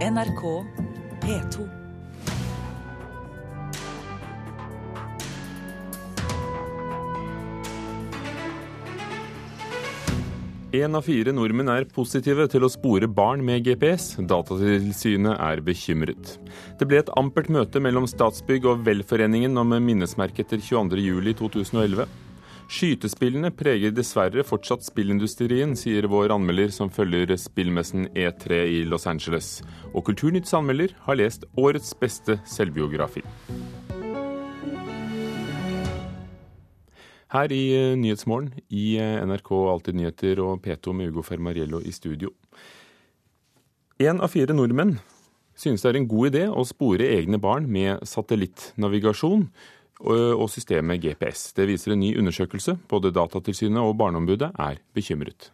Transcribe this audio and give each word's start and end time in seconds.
NRK 0.00 0.64
P2. 1.20 1.64
Én 10.72 10.96
av 10.96 11.04
fire 11.04 11.34
nordmenn 11.36 11.68
er 11.68 11.84
positive 11.92 12.46
til 12.48 12.64
å 12.64 12.72
spore 12.72 13.10
barn 13.12 13.44
med 13.44 13.66
GPS. 13.68 14.14
Datatilsynet 14.24 15.36
er 15.36 15.60
bekymret. 15.68 16.32
Det 16.80 16.88
ble 16.88 17.02
et 17.02 17.12
ampert 17.20 17.52
møte 17.52 17.84
mellom 17.84 18.08
Statsbygg 18.08 18.72
og 18.72 18.88
Velforeningen 18.88 19.60
om 19.60 19.76
minnesmerket 19.84 20.48
etter 20.48 20.64
22.07.2011. 20.64 22.08
Skytespillene 22.70 23.48
preger 23.50 23.90
dessverre 23.90 24.44
fortsatt 24.46 24.84
spillindustrien, 24.86 25.72
sier 25.74 26.06
vår 26.06 26.30
anmelder 26.36 26.70
som 26.70 26.90
følger 26.94 27.32
spillmessen 27.34 28.04
E3 28.14 28.60
i 28.70 28.76
Los 28.86 29.08
Angeles. 29.10 29.48
Og 29.90 30.04
Kulturnytts 30.06 30.54
anmelder 30.54 30.94
har 31.08 31.18
lest 31.18 31.48
årets 31.58 31.90
beste 31.98 32.36
selvbiografi. 32.46 33.24
Her 37.34 37.54
i 37.54 37.64
eh, 37.74 37.96
Nyhetsmorgen 37.98 38.52
i 38.70 38.84
eh, 39.02 39.18
NRK 39.26 39.50
Alltid 39.72 39.98
nyheter 39.98 40.44
og 40.46 40.62
P2 40.62 40.94
med 40.94 41.10
Ugo 41.10 41.26
Fermariello 41.26 41.82
i 41.82 41.90
studio. 41.94 42.30
Én 43.98 44.22
av 44.22 44.30
fire 44.30 44.54
nordmenn 44.54 45.00
synes 45.58 45.82
det 45.82 45.90
er 45.90 46.00
en 46.04 46.08
god 46.10 46.30
idé 46.30 46.46
å 46.46 46.62
spore 46.66 47.10
egne 47.18 47.42
barn 47.42 47.66
med 47.66 48.06
satellittnavigasjon 48.06 49.48
og 50.00 50.46
systemet 50.48 51.02
GPS. 51.02 51.52
Det 51.52 51.68
viser 51.68 51.92
en 51.92 52.00
ny 52.00 52.14
undersøkelse. 52.18 52.78
Både 52.88 53.12
Datatilsynet 53.12 53.82
og 53.82 53.98
Barneombudet 54.00 54.52
er 54.58 54.80
bekymret. 54.94 55.52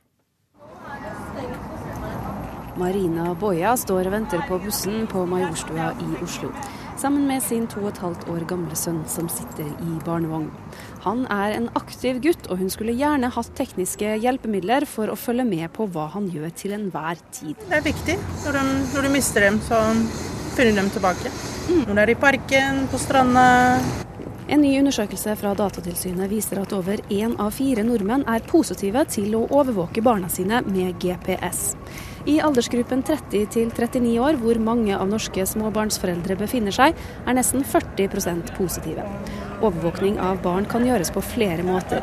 Marina 2.76 3.32
Boja 3.40 3.72
står 3.80 4.10
og 4.10 4.12
venter 4.12 4.42
på 4.48 4.58
bussen 4.60 5.06
på 5.08 5.24
Majorstua 5.26 5.94
i 5.96 6.10
Oslo 6.22 6.52
sammen 6.98 7.26
med 7.28 7.42
sin 7.42 7.66
to 7.68 7.82
og 7.82 7.90
et 7.90 8.00
halvt 8.00 8.26
år 8.32 8.44
gamle 8.48 8.76
sønn 8.78 9.02
som 9.10 9.28
sitter 9.32 9.68
i 9.68 9.96
barnevogn. 10.06 10.48
Han 11.04 11.24
er 11.32 11.56
en 11.56 11.68
aktiv 11.78 12.20
gutt, 12.24 12.48
og 12.50 12.60
hun 12.62 12.72
skulle 12.72 12.96
gjerne 12.96 13.30
hatt 13.32 13.52
tekniske 13.58 14.16
hjelpemidler 14.22 14.88
for 14.90 15.12
å 15.12 15.18
følge 15.18 15.46
med 15.48 15.68
på 15.76 15.88
hva 15.92 16.08
han 16.14 16.30
gjør 16.32 16.54
til 16.56 16.76
enhver 16.76 17.20
tid. 17.30 17.54
Det 17.68 17.78
er 17.80 17.84
viktig. 17.84 18.16
Når, 18.46 18.58
du, 18.58 18.74
når 18.94 19.06
du 19.06 19.12
mister 19.12 19.46
dem, 19.46 19.60
så 19.64 19.82
finner 20.56 20.72
du 20.72 20.82
dem 20.82 20.90
tilbake. 20.96 21.32
Mm. 21.66 21.84
Når 21.84 21.94
du 21.94 22.02
er 22.06 22.14
i 22.14 22.20
parken, 22.26 22.84
på 22.90 23.00
stranda. 23.02 23.46
En 24.46 24.60
ny 24.62 24.76
undersøkelse 24.78 25.32
fra 25.40 25.50
Datatilsynet 25.58 26.30
viser 26.30 26.60
at 26.62 26.70
over 26.76 27.00
én 27.10 27.32
av 27.42 27.50
fire 27.56 27.82
nordmenn 27.82 28.22
er 28.30 28.44
positive 28.46 29.02
til 29.10 29.34
å 29.34 29.40
overvåke 29.50 30.04
barna 30.06 30.28
sine 30.30 30.60
med 30.68 31.00
GPS. 31.02 31.72
I 32.30 32.36
aldersgruppen 32.42 33.02
30 33.06 33.48
til 33.54 33.72
39 33.74 34.12
år, 34.22 34.38
hvor 34.38 34.58
mange 34.62 34.94
av 34.94 35.10
norske 35.10 35.42
småbarnsforeldre 35.50 36.38
befinner 36.38 36.74
seg, 36.74 36.94
er 37.26 37.38
nesten 37.38 37.66
40% 37.66 38.52
positive. 38.54 39.02
Overvåkning 39.66 40.20
av 40.22 40.38
barn 40.44 40.66
kan 40.70 40.86
gjøres 40.86 41.10
på 41.14 41.22
flere 41.26 41.66
måter. 41.66 42.02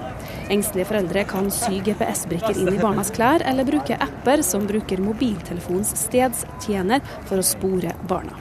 Engstelige 0.51 0.89
foreldre 0.91 1.23
kan 1.29 1.47
sy 1.51 1.79
GPS-brikker 1.85 2.59
inn 2.59 2.73
i 2.75 2.81
barnas 2.81 3.11
klær, 3.15 3.43
eller 3.47 3.67
bruke 3.67 3.99
apper 4.03 4.43
som 4.43 4.67
bruker 4.67 5.03
mobiltelefons 5.03 5.95
stedstjener 6.07 7.03
for 7.23 7.39
å 7.39 7.51
spore 7.53 7.95
barna. 8.09 8.35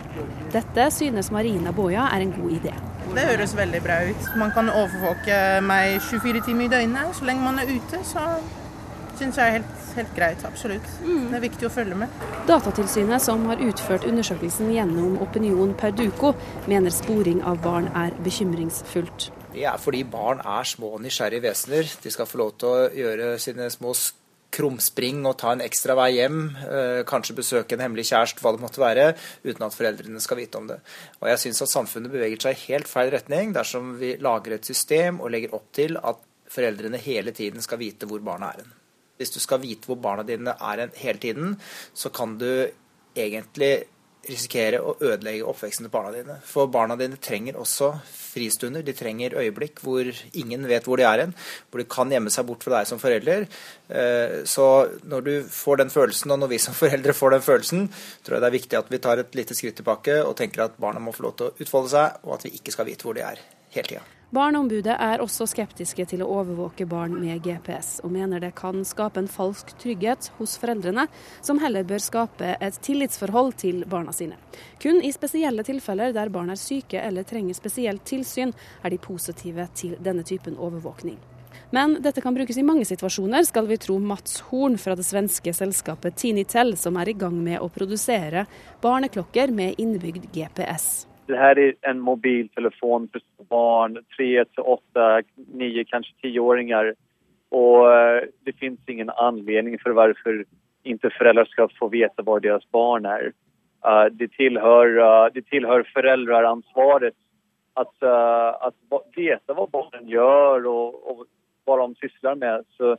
Dette 0.54 0.90
synes 0.94 1.30
Marina 1.34 1.74
Boja 1.76 2.08
er 2.10 2.26
en 2.26 2.34
god 2.34 2.58
idé. 2.58 2.74
Det 3.12 3.28
høres 3.28 3.56
veldig 3.56 3.82
bra 3.84 4.00
ut. 4.08 4.32
Man 4.40 4.52
kan 4.56 4.72
overvåke 4.72 5.38
meg 5.64 6.00
24 6.08 6.44
timer 6.48 6.66
i 6.66 6.72
døgnet. 6.72 7.14
Så 7.18 7.28
lenge 7.28 7.44
man 7.44 7.60
er 7.60 7.70
ute, 7.70 8.00
så 8.08 8.26
syns 9.18 9.38
jeg 9.38 9.46
er 9.46 9.58
helt 9.58 9.82
helt 9.96 10.14
greit. 10.16 10.44
Absolutt. 10.44 10.88
Mm. 11.04 11.28
Det 11.30 11.36
er 11.36 11.44
viktig 11.44 11.68
å 11.68 11.72
følge 11.72 11.98
med. 12.02 12.22
Datatilsynet, 12.48 13.22
som 13.24 13.44
har 13.50 13.62
utført 13.62 14.06
undersøkelsen 14.08 14.72
gjennom 14.74 15.18
Opinion 15.24 15.74
Perduco, 15.78 16.34
mener 16.70 16.94
sporing 16.94 17.42
av 17.46 17.60
barn 17.64 17.90
er 17.98 18.16
bekymringsfullt. 18.24 19.30
Det 19.52 19.66
er 19.68 19.76
fordi 19.80 20.02
barn 20.08 20.40
er 20.48 20.68
små 20.68 20.94
og 20.96 21.04
nysgjerrige 21.04 21.44
vesener. 21.44 21.88
De 22.02 22.12
skal 22.12 22.28
få 22.28 22.40
lov 22.40 22.54
til 22.60 22.72
å 22.72 22.88
gjøre 22.96 23.34
sine 23.42 23.68
små 23.72 23.92
krumspring 24.52 25.22
og 25.28 25.38
ta 25.40 25.54
en 25.54 25.64
ekstra 25.64 25.96
vei 25.98 26.10
hjem, 26.18 26.40
eh, 26.66 27.00
kanskje 27.08 27.36
besøke 27.38 27.76
en 27.76 27.84
hemmelig 27.84 28.08
kjæreste, 28.10 28.42
hva 28.44 28.52
det 28.54 28.62
måtte 28.62 28.82
være, 28.82 29.06
uten 29.44 29.66
at 29.66 29.76
foreldrene 29.76 30.20
skal 30.20 30.40
vite 30.42 30.60
om 30.60 30.68
det. 30.68 30.80
Og 31.20 31.30
jeg 31.30 31.42
syns 31.44 31.62
at 31.64 31.72
samfunnet 31.72 32.12
beveger 32.12 32.40
seg 32.44 32.56
i 32.56 32.72
helt 32.72 32.90
feil 32.90 33.12
retning 33.14 33.54
dersom 33.56 33.96
vi 34.00 34.16
lager 34.20 34.58
et 34.58 34.68
system 34.68 35.20
og 35.20 35.32
legger 35.32 35.56
opp 35.56 35.72
til 35.72 35.96
at 35.96 36.20
foreldrene 36.52 37.00
hele 37.00 37.32
tiden 37.32 37.64
skal 37.64 37.80
vite 37.80 38.08
hvor 38.08 38.20
barna 38.24 38.52
er 38.52 38.62
hen. 38.62 38.74
Hvis 39.20 39.32
du 39.32 39.40
skal 39.40 39.62
vite 39.62 39.88
hvor 39.88 40.00
barna 40.02 40.24
dine 40.26 40.56
er 40.58 40.88
hele 41.00 41.18
tiden, 41.18 41.56
så 41.94 42.10
kan 42.10 42.36
du 42.40 42.68
egentlig 43.16 43.84
risikere 44.28 44.78
å 44.78 44.94
ødelegge 45.00 45.46
oppveksten 45.50 45.86
til 45.86 45.92
barna 45.92 46.12
dine. 46.14 46.36
For 46.46 46.70
barna 46.70 46.94
dine 46.98 47.18
trenger 47.22 47.58
også 47.58 47.90
fristunder. 48.06 48.84
De 48.86 48.94
trenger 48.96 49.34
øyeblikk 49.40 49.82
hvor 49.82 50.06
ingen 50.38 50.68
vet 50.70 50.86
hvor 50.86 51.00
de 51.00 51.06
er 51.08 51.24
hen. 51.24 51.34
Hvor 51.70 51.82
de 51.82 51.88
kan 51.90 52.12
gjemme 52.12 52.30
seg 52.32 52.46
bort 52.48 52.62
fra 52.62 52.78
deg 52.78 52.90
som 52.90 53.02
forelder. 53.02 53.48
Eh, 53.90 54.38
så 54.48 54.68
når 55.02 55.26
du 55.26 55.34
får 55.50 55.82
den 55.82 55.92
følelsen, 55.94 56.34
og 56.34 56.42
når 56.44 56.54
vi 56.54 56.62
som 56.62 56.78
foreldre 56.78 57.16
får 57.18 57.36
den 57.36 57.46
følelsen, 57.50 57.84
tror 58.22 58.38
jeg 58.38 58.46
det 58.46 58.50
er 58.52 58.58
viktig 58.60 58.80
at 58.80 58.94
vi 58.94 59.02
tar 59.02 59.22
et 59.22 59.38
lite 59.38 59.58
skritt 59.58 59.80
tilbake 59.82 60.20
og 60.22 60.36
tenker 60.38 60.68
at 60.68 60.80
barna 60.82 61.02
må 61.02 61.14
få 61.16 61.28
lov 61.28 61.38
til 61.38 61.50
å 61.50 61.54
utfolde 61.58 61.94
seg, 61.96 62.24
og 62.26 62.38
at 62.38 62.48
vi 62.48 62.56
ikke 62.60 62.74
skal 62.74 62.90
vite 62.92 63.08
hvor 63.08 63.18
de 63.18 63.26
er 63.26 63.42
hele 63.74 63.96
tida. 63.96 64.21
Barneombudet 64.32 64.94
er 64.96 65.20
også 65.20 65.44
skeptiske 65.44 66.06
til 66.08 66.22
å 66.24 66.26
overvåke 66.38 66.86
barn 66.88 67.18
med 67.20 67.42
GPS, 67.44 67.98
og 68.00 68.14
mener 68.14 68.40
det 68.40 68.54
kan 68.56 68.78
skape 68.88 69.20
en 69.20 69.28
falsk 69.28 69.74
trygghet 69.82 70.30
hos 70.38 70.54
foreldrene, 70.56 71.04
som 71.44 71.60
heller 71.60 71.84
bør 71.84 72.00
skape 72.00 72.54
et 72.56 72.78
tillitsforhold 72.80 73.52
til 73.60 73.82
barna 73.92 74.14
sine. 74.16 74.38
Kun 74.80 75.02
i 75.04 75.12
spesielle 75.12 75.66
tilfeller 75.68 76.16
der 76.16 76.32
barn 76.32 76.48
er 76.48 76.56
syke 76.56 77.04
eller 77.04 77.28
trenger 77.28 77.60
spesielt 77.60 78.06
tilsyn, 78.08 78.56
er 78.80 78.96
de 78.96 79.02
positive 79.04 79.68
til 79.76 79.98
denne 80.00 80.24
typen 80.24 80.56
overvåkning. 80.56 81.20
Men 81.76 81.98
dette 82.00 82.24
kan 82.24 82.32
brukes 82.32 82.56
i 82.56 82.64
mange 82.64 82.88
situasjoner, 82.88 83.44
skal 83.44 83.68
vi 83.68 83.80
tro 83.84 84.00
Mats 84.00 84.40
Horn 84.48 84.80
fra 84.80 84.96
det 84.96 85.04
svenske 85.04 85.52
selskapet 85.52 86.16
Tinitel, 86.24 86.72
som 86.80 86.96
er 86.96 87.12
i 87.12 87.18
gang 87.20 87.36
med 87.36 87.60
å 87.60 87.68
produsere 87.68 88.48
barneklokker 88.80 89.52
med 89.52 89.76
innebygd 89.76 90.32
GPS. 90.32 91.11
Det 91.32 91.38
här 91.38 91.58
är 91.58 91.74
en 91.80 92.00
mobiltelefon 92.00 93.08
för 93.12 93.22
barn, 93.44 93.98
tre 94.16 94.44
till 94.44 94.62
8, 94.62 95.22
9, 95.34 95.84
kanske 95.84 96.12
10-åringar. 96.22 96.94
Och 97.48 97.94
eh, 97.94 98.22
det 98.44 98.52
finns 98.52 98.80
ingen 98.86 99.10
anledning 99.10 99.78
för 99.78 99.90
varför 99.90 100.44
inte 100.82 101.10
föräldrar 101.10 101.44
ska 101.44 101.68
få 101.78 101.88
veta 101.88 102.22
var 102.22 102.40
deras 102.40 102.70
barn 102.70 103.06
är. 103.06 103.32
Uh, 103.86 104.12
det, 104.12 104.28
tillhör, 104.28 104.86
uh, 104.98 105.32
det 105.34 105.42
tillhör 105.42 105.90
föräldraransvaret 105.94 107.14
att, 107.74 107.94
uh, 108.02 108.66
att 108.66 108.74
veta 109.16 109.54
vad 109.54 109.70
barnen 109.70 110.08
gör 110.08 110.66
och, 110.66 111.10
och 111.10 111.26
vad 111.64 111.78
de 111.78 111.94
sysslar 111.94 112.34
med. 112.34 112.64
Så 112.76 112.96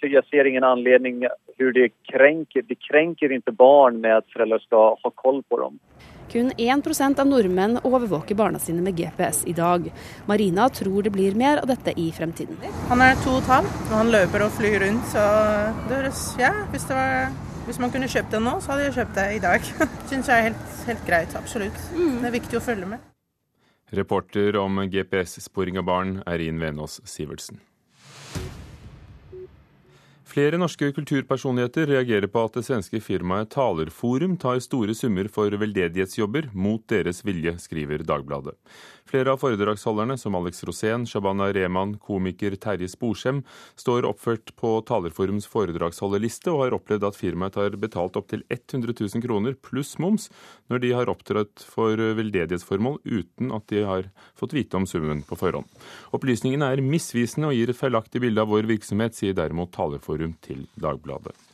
jag 0.00 0.26
ser 0.26 0.44
ingen 0.44 0.64
anledning 0.64 1.26
hur 1.56 1.72
det 1.72 1.88
kränker. 2.02 2.62
Det 2.62 2.74
kränker 2.74 3.32
inte 3.32 3.52
barn 3.52 4.00
med 4.00 4.16
att 4.16 4.30
föräldrar 4.30 4.58
ska 4.58 4.94
ha 5.02 5.10
koll 5.10 5.42
på 5.42 5.58
dem. 5.58 5.78
Kun 6.28 6.50
1% 6.52 7.20
av 7.20 7.26
nordmenn 7.26 7.78
overvåker 7.88 8.36
barna 8.36 8.58
sine 8.60 8.82
med 8.84 8.96
GPS 8.96 9.44
i 9.48 9.54
dag. 9.56 9.86
Marina 10.26 10.68
tror 10.68 11.02
det 11.02 11.12
blir 11.14 11.34
mer 11.34 11.62
av 11.62 11.70
dette 11.70 11.94
i 11.96 12.10
fremtiden. 12.12 12.58
Han 12.90 13.00
er 13.00 13.16
to 13.24 13.32
og 13.38 13.40
et 13.42 13.52
halvt, 13.54 13.78
og 13.86 13.94
han 13.96 14.12
løper 14.12 14.44
og 14.44 14.52
flyr 14.58 14.82
rundt. 14.84 15.06
Så 15.08 15.22
det 15.88 16.02
høres, 16.02 16.24
ja, 16.40 16.52
hvis, 16.74 16.84
det 16.90 16.98
var, 16.98 17.32
hvis, 17.66 17.80
man 17.80 17.94
kunne 17.94 18.10
kjøpt 18.12 18.36
det 18.36 18.42
nå, 18.44 18.58
så 18.60 18.74
hadde 18.74 18.88
jeg 18.88 18.98
kjøpt 18.98 19.16
det 19.16 19.28
i 19.38 19.40
dag. 19.46 19.70
Syns 20.10 20.28
jeg 20.28 20.36
er 20.36 20.50
helt, 20.50 20.74
helt 20.90 21.06
greit, 21.08 21.38
absolutt. 21.40 21.80
Mm. 21.96 22.18
Det 22.18 22.28
er 22.28 22.36
viktig 22.36 22.60
å 22.60 22.64
følge 22.68 22.90
med. 22.92 23.08
Reporter 23.96 24.60
om 24.60 24.82
GPS-sporing 24.84 25.80
av 25.80 25.88
barn, 25.88 26.18
Eirin 26.28 26.60
Venås 26.60 27.00
Sivertsen. 27.08 27.62
Flere 30.38 30.58
norske 30.60 30.92
kulturpersonligheter 30.94 31.88
reagerer 31.90 32.28
på 32.30 32.44
at 32.46 32.54
det 32.54 32.62
svenske 32.62 33.00
firmaet 33.02 33.48
Talerforum 33.50 34.36
tar 34.38 34.60
store 34.62 34.94
summer 34.94 35.26
for 35.34 35.50
veldedighetsjobber 35.50 36.52
mot 36.54 36.84
deres 36.92 37.24
vilje, 37.26 37.56
skriver 37.58 38.04
Dagbladet. 38.06 38.54
Flere 39.08 39.32
av 39.32 39.40
foredragsholderne, 39.40 40.18
som 40.20 40.34
Alex 40.36 40.58
Rosén, 40.68 41.06
Shabana 41.08 41.46
Rehman, 41.52 41.94
komiker 41.96 42.52
Terje 42.60 42.90
Sporsem, 42.92 43.40
står 43.80 44.04
oppført 44.04 44.52
på 44.60 44.74
Talerforums 44.84 45.48
foredragsholderliste, 45.48 46.52
og 46.52 46.66
har 46.66 46.76
opplevd 46.76 47.06
at 47.08 47.16
firmaet 47.16 47.56
har 47.56 47.78
betalt 47.80 48.20
opptil 48.20 48.44
100 48.52 48.92
000 49.00 49.24
kroner 49.24 49.56
pluss 49.64 49.94
moms 49.96 50.28
når 50.68 50.84
de 50.84 50.92
har 50.98 51.08
opptrådt 51.08 51.64
for 51.64 51.96
veldedighetsformål 51.96 53.00
uten 53.08 53.56
at 53.56 53.64
de 53.72 53.86
har 53.88 54.12
fått 54.36 54.52
vite 54.58 54.76
om 54.76 54.84
summen 54.84 55.24
på 55.24 55.40
forhånd. 55.40 55.64
Opplysningene 56.12 56.68
er 56.68 56.84
misvisende 56.84 57.48
og 57.48 57.56
gir 57.56 57.72
et 57.72 57.80
feilaktig 57.80 58.20
bilde 58.20 58.44
av 58.44 58.52
vår 58.52 58.68
virksomhet, 58.68 59.16
sier 59.16 59.32
derimot 59.32 59.72
Talerforum 59.72 60.36
til 60.44 60.66
Dagbladet. 60.76 61.47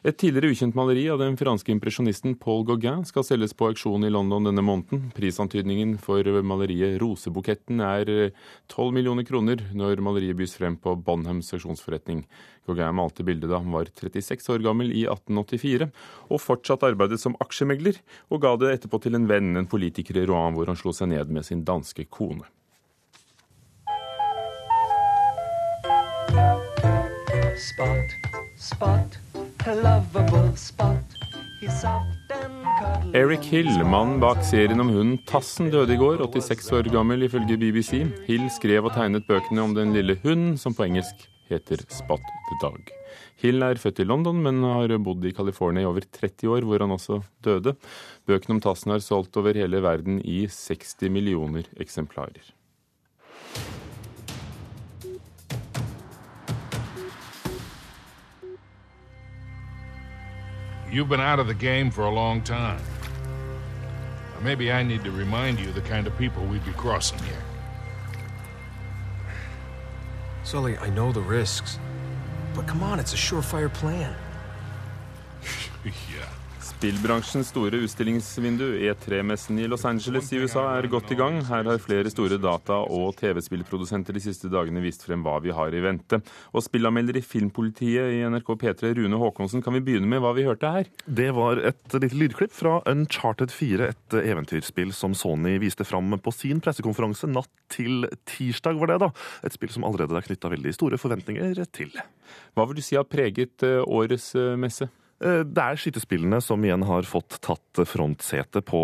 Et 0.00 0.16
tidligere 0.16 0.54
ukjent 0.54 0.76
maleri 0.78 1.02
av 1.12 1.18
den 1.20 1.34
franske 1.36 1.68
impresjonisten 1.74 2.38
Paul 2.40 2.62
Gauguin 2.64 3.02
skal 3.04 3.24
selges 3.26 3.52
på 3.52 3.66
auksjon 3.68 4.06
i 4.08 4.12
London 4.12 4.46
denne 4.48 4.62
måneden. 4.64 5.10
Prisantydningen 5.12 5.98
for 6.00 6.24
maleriet 6.40 6.96
'Rosebuketten' 7.02 7.82
er 7.84 8.32
12 8.72 8.94
millioner 8.96 9.28
kroner 9.28 9.60
når 9.76 10.00
maleriet 10.00 10.38
bys 10.40 10.56
frem 10.56 10.78
på 10.80 10.96
Bonhams 11.04 11.52
seksjonsforretning. 11.52 12.24
Gauguin 12.64 12.96
malte 12.96 13.22
bildet 13.22 13.52
da 13.52 13.60
han 13.60 13.76
var 13.76 13.92
36 13.92 14.48
år 14.48 14.64
gammel 14.64 14.88
i 14.88 15.04
1884, 15.04 15.92
og 16.32 16.40
fortsatt 16.40 16.82
arbeidet 16.88 17.20
som 17.20 17.36
aksjemegler, 17.36 18.00
og 18.32 18.40
ga 18.40 18.56
det 18.56 18.72
etterpå 18.78 19.02
til 19.04 19.20
en 19.20 19.28
venn, 19.28 19.52
en 19.56 19.68
politiker 19.68 20.16
i 20.16 20.24
Rouen, 20.24 20.56
hvor 20.56 20.64
han 20.72 20.80
slo 20.80 20.96
seg 20.96 21.12
ned 21.12 21.28
med 21.28 21.44
sin 21.44 21.60
danske 21.60 22.08
kone. 22.08 22.48
Spot, 27.60 28.16
spot, 28.56 29.29
Eric 33.12 33.44
Hill, 33.52 33.68
mannen 33.84 34.20
bak 34.22 34.40
serien 34.48 34.80
om 34.80 34.88
hunden 34.88 35.18
Tassen, 35.28 35.68
døde 35.68 35.92
i 35.92 35.98
går, 36.00 36.22
86 36.24 36.70
år 36.78 36.88
gammel 36.94 37.26
ifølge 37.26 37.58
BBC. 37.60 38.00
Hill 38.24 38.46
skrev 38.54 38.88
og 38.88 38.94
tegnet 38.96 39.26
bøkene 39.28 39.66
om 39.66 39.74
den 39.76 39.92
lille 39.92 40.16
hunden, 40.22 40.54
som 40.56 40.72
på 40.72 40.86
engelsk 40.86 41.26
heter 41.50 41.82
Spot 41.92 42.24
the 42.48 42.56
Dog. 42.62 42.88
Hill 43.42 43.60
er 43.66 43.80
født 43.82 44.00
i 44.00 44.06
London, 44.08 44.40
men 44.40 44.62
har 44.64 44.94
bodd 45.04 45.26
i 45.28 45.34
California 45.36 45.84
i 45.84 45.90
over 45.90 46.08
30 46.08 46.54
år, 46.54 46.64
hvor 46.64 46.80
han 46.80 46.96
også 46.96 47.20
døde. 47.44 47.74
Bøkene 48.24 48.56
om 48.56 48.62
Tassen 48.64 48.94
har 48.94 49.04
solgt 49.04 49.36
over 49.36 49.60
hele 49.60 49.82
verden 49.84 50.22
i 50.24 50.46
60 50.48 51.12
millioner 51.12 51.68
eksemplarer. 51.76 52.48
You've 60.92 61.08
been 61.08 61.20
out 61.20 61.38
of 61.38 61.46
the 61.46 61.54
game 61.54 61.90
for 61.90 62.04
a 62.04 62.10
long 62.10 62.42
time. 62.42 62.80
Maybe 64.42 64.72
I 64.72 64.82
need 64.82 65.04
to 65.04 65.10
remind 65.10 65.60
you 65.60 65.70
the 65.70 65.82
kind 65.82 66.06
of 66.06 66.16
people 66.18 66.44
we'd 66.44 66.64
be 66.64 66.72
crossing 66.72 67.18
here. 67.20 67.44
Sully, 70.42 70.76
I 70.78 70.88
know 70.90 71.12
the 71.12 71.20
risks. 71.20 71.78
But 72.54 72.66
come 72.66 72.82
on, 72.82 72.98
it's 72.98 73.12
a 73.12 73.16
surefire 73.16 73.72
plan. 73.72 74.16
yeah. 75.84 76.26
Spillbransjens 76.80 77.50
store 77.52 77.76
utstillingsvindu, 77.84 78.64
E3-messen 78.80 79.58
i 79.60 79.66
Los 79.68 79.82
Angeles 79.84 80.30
i 80.32 80.38
USA, 80.40 80.62
er 80.78 80.86
godt 80.88 81.10
i 81.12 81.16
gang. 81.18 81.34
Her 81.44 81.66
har 81.68 81.80
flere 81.84 82.08
store 82.08 82.38
data- 82.40 82.78
og 82.88 83.18
TV-spillprodusenter 83.18 84.16
de 84.16 84.22
siste 84.24 84.48
dagene 84.48 84.80
vist 84.80 85.04
frem 85.04 85.20
hva 85.20 85.34
vi 85.44 85.52
har 85.52 85.74
i 85.76 85.82
vente. 85.84 86.22
Og 86.56 86.64
spillanmelder 86.64 87.18
i 87.20 87.20
Filmpolitiet 87.20 88.14
i 88.14 88.22
NRK 88.24 88.48
P3, 88.62 88.94
Rune 88.96 89.20
Haakonsen, 89.20 89.60
kan 89.60 89.76
vi 89.76 89.82
begynne 89.90 90.08
med 90.08 90.22
hva 90.24 90.30
vi 90.32 90.46
hørte 90.46 90.70
her? 90.72 90.88
Det 91.04 91.26
var 91.36 91.60
et 91.68 91.98
lite 91.98 92.16
lydklipp 92.16 92.56
fra 92.56 92.78
Uncharted 92.88 93.52
4, 93.52 93.90
et 93.92 94.16
eventyrspill 94.22 94.94
som 94.96 95.12
Sony 95.12 95.58
viste 95.60 95.84
fram 95.84 96.16
på 96.16 96.32
sin 96.32 96.64
pressekonferanse 96.64 97.28
natt 97.28 97.52
til 97.68 98.08
tirsdag, 98.24 98.80
var 98.80 98.94
det 98.94 99.02
da. 99.04 99.10
Et 99.44 99.52
spill 99.52 99.76
som 99.76 99.84
allerede 99.84 100.16
er 100.16 100.24
knytta 100.30 100.54
veldig 100.56 100.72
store 100.78 101.02
forventninger 101.04 101.60
til. 101.76 101.92
Hva 102.56 102.64
vil 102.64 102.80
du 102.80 102.84
si 102.88 102.96
har 102.96 103.04
preget 103.04 103.68
eh, 103.68 103.84
årets 103.84 104.32
eh, 104.40 104.56
messe? 104.56 104.88
Eh, 105.20 105.42
Det 105.44 105.60
er 105.62 105.76
skytespillene 105.76 106.40
som 106.40 106.62
igjen 106.64 106.84
har 106.88 107.04
fått 107.08 107.36
tatt 107.44 107.82
frontsetet 107.88 108.64
på 108.64 108.80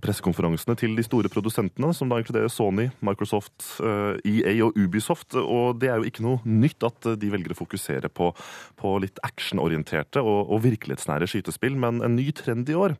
pressekonferansene 0.00 0.76
til 0.80 0.96
de 0.96 1.04
store 1.04 1.28
produsentene, 1.32 1.92
som 1.94 2.08
da 2.08 2.20
inkluderer 2.20 2.52
Sony, 2.52 2.88
Microsoft, 3.04 3.80
eh, 3.84 4.16
EA 4.24 4.64
og 4.64 4.76
Ubisoft. 4.76 5.36
Og 5.36 5.78
det 5.78 5.90
er 5.90 6.00
jo 6.00 6.08
ikke 6.08 6.24
noe 6.24 6.40
nytt 6.44 6.82
at 6.82 7.18
de 7.20 7.30
velger 7.30 7.52
å 7.52 7.60
fokusere 7.60 8.08
på, 8.08 8.32
på 8.76 8.94
litt 9.04 9.20
actionorienterte 9.22 10.22
og, 10.24 10.48
og 10.50 10.64
virkelighetsnære 10.64 11.28
skytespill, 11.28 11.76
men 11.76 12.00
en 12.02 12.16
ny 12.16 12.30
trend 12.32 12.68
i 12.68 12.74
år 12.74 12.96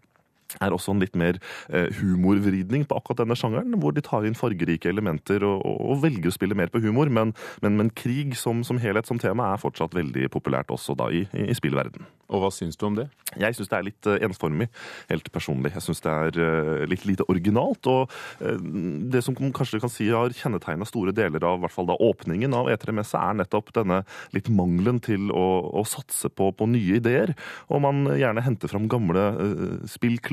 er 0.60 0.74
også 0.74 0.94
en 0.94 1.02
litt 1.02 1.16
mer 1.18 1.38
eh, 1.68 1.88
humorvridning 1.98 2.86
på 2.88 2.98
akkurat 2.98 3.24
denne 3.24 3.36
sjangeren, 3.38 3.76
hvor 3.82 3.94
de 3.96 4.04
tar 4.04 4.26
inn 4.26 4.38
fargerike 4.38 4.90
elementer 4.90 5.44
og, 5.46 5.62
og, 5.66 5.80
og 5.92 6.02
velger 6.04 6.30
å 6.30 6.36
spille 6.36 6.58
mer 6.58 6.72
på 6.72 6.82
humor. 6.84 7.10
Men, 7.12 7.34
men, 7.64 7.78
men 7.80 7.92
krig 7.96 8.36
som, 8.38 8.62
som, 8.66 8.80
helhet 8.82 9.08
som 9.08 9.20
tema 9.22 9.52
er 9.52 9.62
fortsatt 9.62 9.96
veldig 9.96 10.30
populært 10.32 10.72
også 10.74 10.96
da 10.98 11.10
i, 11.12 11.26
i, 11.46 11.54
spillverden. 11.56 12.06
Og 12.26 12.42
hva 12.42 12.50
syns 12.50 12.78
du 12.78 12.86
om 12.88 12.96
det? 12.96 13.06
Jeg 13.38 13.54
syns 13.54 13.70
det 13.70 13.76
er 13.76 13.86
litt 13.86 14.08
uh, 14.08 14.16
ensformig, 14.26 14.66
helt 15.10 15.28
personlig. 15.34 15.70
Jeg 15.76 15.84
syns 15.84 16.02
det 16.02 16.14
er 16.14 16.38
uh, 16.40 16.86
litt 16.88 17.04
lite 17.06 17.26
originalt. 17.30 17.86
Og 17.90 18.10
uh, 18.42 18.56
det 19.12 19.22
som 19.22 19.36
kanskje 19.36 19.80
kan 19.82 19.92
si 19.92 20.08
har 20.10 20.34
kjennetegna 20.34 20.88
store 20.88 21.14
deler 21.14 21.44
av 21.46 21.60
hvert 21.62 21.74
fall 21.74 21.90
da 21.90 21.98
åpningen 22.02 22.54
av 22.56 22.70
E3-messa, 22.72 23.22
er 23.22 23.40
nettopp 23.42 23.72
denne 23.76 24.02
litt 24.34 24.50
mangelen 24.50 24.98
til 25.04 25.30
å, 25.30 25.46
å 25.78 25.84
satse 25.86 26.30
på, 26.32 26.50
på, 26.56 26.70
nye 26.70 26.98
ideer. 26.98 27.34
Og 27.70 27.82
man 27.84 28.06
gjerne 28.18 28.42
henter 28.46 28.70
fram 28.72 28.90
gamle 28.90 29.28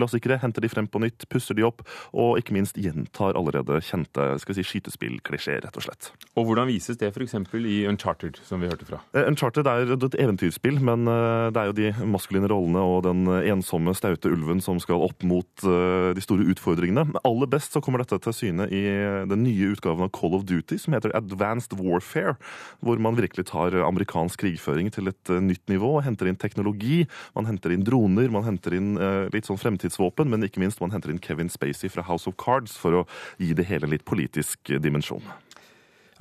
spillklassikere, 0.04 0.40
henter 0.42 0.62
de 0.62 0.70
frem 0.70 0.88
på 0.88 1.00
nytt, 1.02 1.26
pusser 1.30 1.56
de 1.56 1.64
opp, 1.64 1.84
og 2.14 2.38
ikke 2.40 2.54
minst 2.54 2.78
gjentar 2.78 3.36
allerede 3.38 3.80
kjente 3.82 4.40
skal 4.42 4.54
vi 4.54 4.62
si, 4.62 4.68
skytespillklisjeer, 4.74 5.64
rett 5.64 5.78
og 5.78 5.86
slett. 5.86 6.12
Og 6.36 6.48
hvordan 6.48 6.68
vises 6.68 6.98
det 6.98 7.12
f.eks. 7.12 7.36
i 7.56 7.86
Uncharted, 7.88 8.40
som 8.44 8.62
vi 8.62 8.70
hørte 8.70 8.86
fra? 8.88 9.02
Uncharted 9.14 9.68
er 9.68 9.94
et 9.96 10.18
eventyrspill, 10.20 10.80
men 10.84 11.06
det 11.08 11.60
er 11.60 11.70
jo 11.70 11.78
de 11.78 11.92
maskuline 12.06 12.50
rollene 12.52 12.82
og 12.84 13.04
den 13.08 13.28
ensomme, 13.54 13.94
staute 13.96 14.32
ulven 14.32 14.62
som 14.64 14.80
skal 14.82 15.04
opp 15.06 15.24
mot 15.24 15.64
de 15.64 16.24
store 16.24 16.48
utfordringene. 16.54 17.06
Aller 17.24 17.50
best 17.52 17.76
så 17.76 17.82
kommer 17.84 18.04
dette 18.04 18.20
til 18.24 18.36
syne 18.36 18.68
i 18.74 18.84
den 19.30 19.44
nye 19.46 19.74
utgaven 19.74 20.06
av 20.08 20.14
Call 20.16 20.36
of 20.38 20.48
Duty, 20.50 20.80
som 20.82 20.96
heter 20.96 21.14
Advanced 21.18 21.76
Warfare, 21.80 22.36
hvor 22.84 23.00
man 23.02 23.18
virkelig 23.18 23.48
tar 23.52 23.76
amerikansk 23.86 24.42
krigføring 24.44 24.92
til 24.94 25.12
et 25.12 25.34
nytt 25.44 25.64
nivå, 25.72 25.96
henter 26.04 26.30
inn 26.30 26.40
teknologi, 26.40 27.04
man 27.38 27.48
henter 27.48 27.74
inn 27.74 27.86
droner, 27.86 28.32
man 28.34 28.46
henter 28.48 28.76
inn 28.78 28.96
litt 29.34 29.48
sånn 29.48 29.60
fremtidsvåpen, 29.94 30.30
men 30.30 30.44
ikke 30.44 30.62
minst 30.62 30.82
man 30.82 30.92
henter 30.92 31.12
inn 31.12 31.22
Kevin 31.22 31.50
Spacey 31.50 31.90
fra 31.90 32.04
House 32.04 32.28
of 32.28 32.36
Cards 32.38 32.78
for 32.78 32.94
å 32.94 33.08
gi 33.38 33.54
det 33.54 33.66
hele 33.66 33.88
litt 33.88 34.06
politisk 34.06 34.60
dimensjon. 34.82 35.24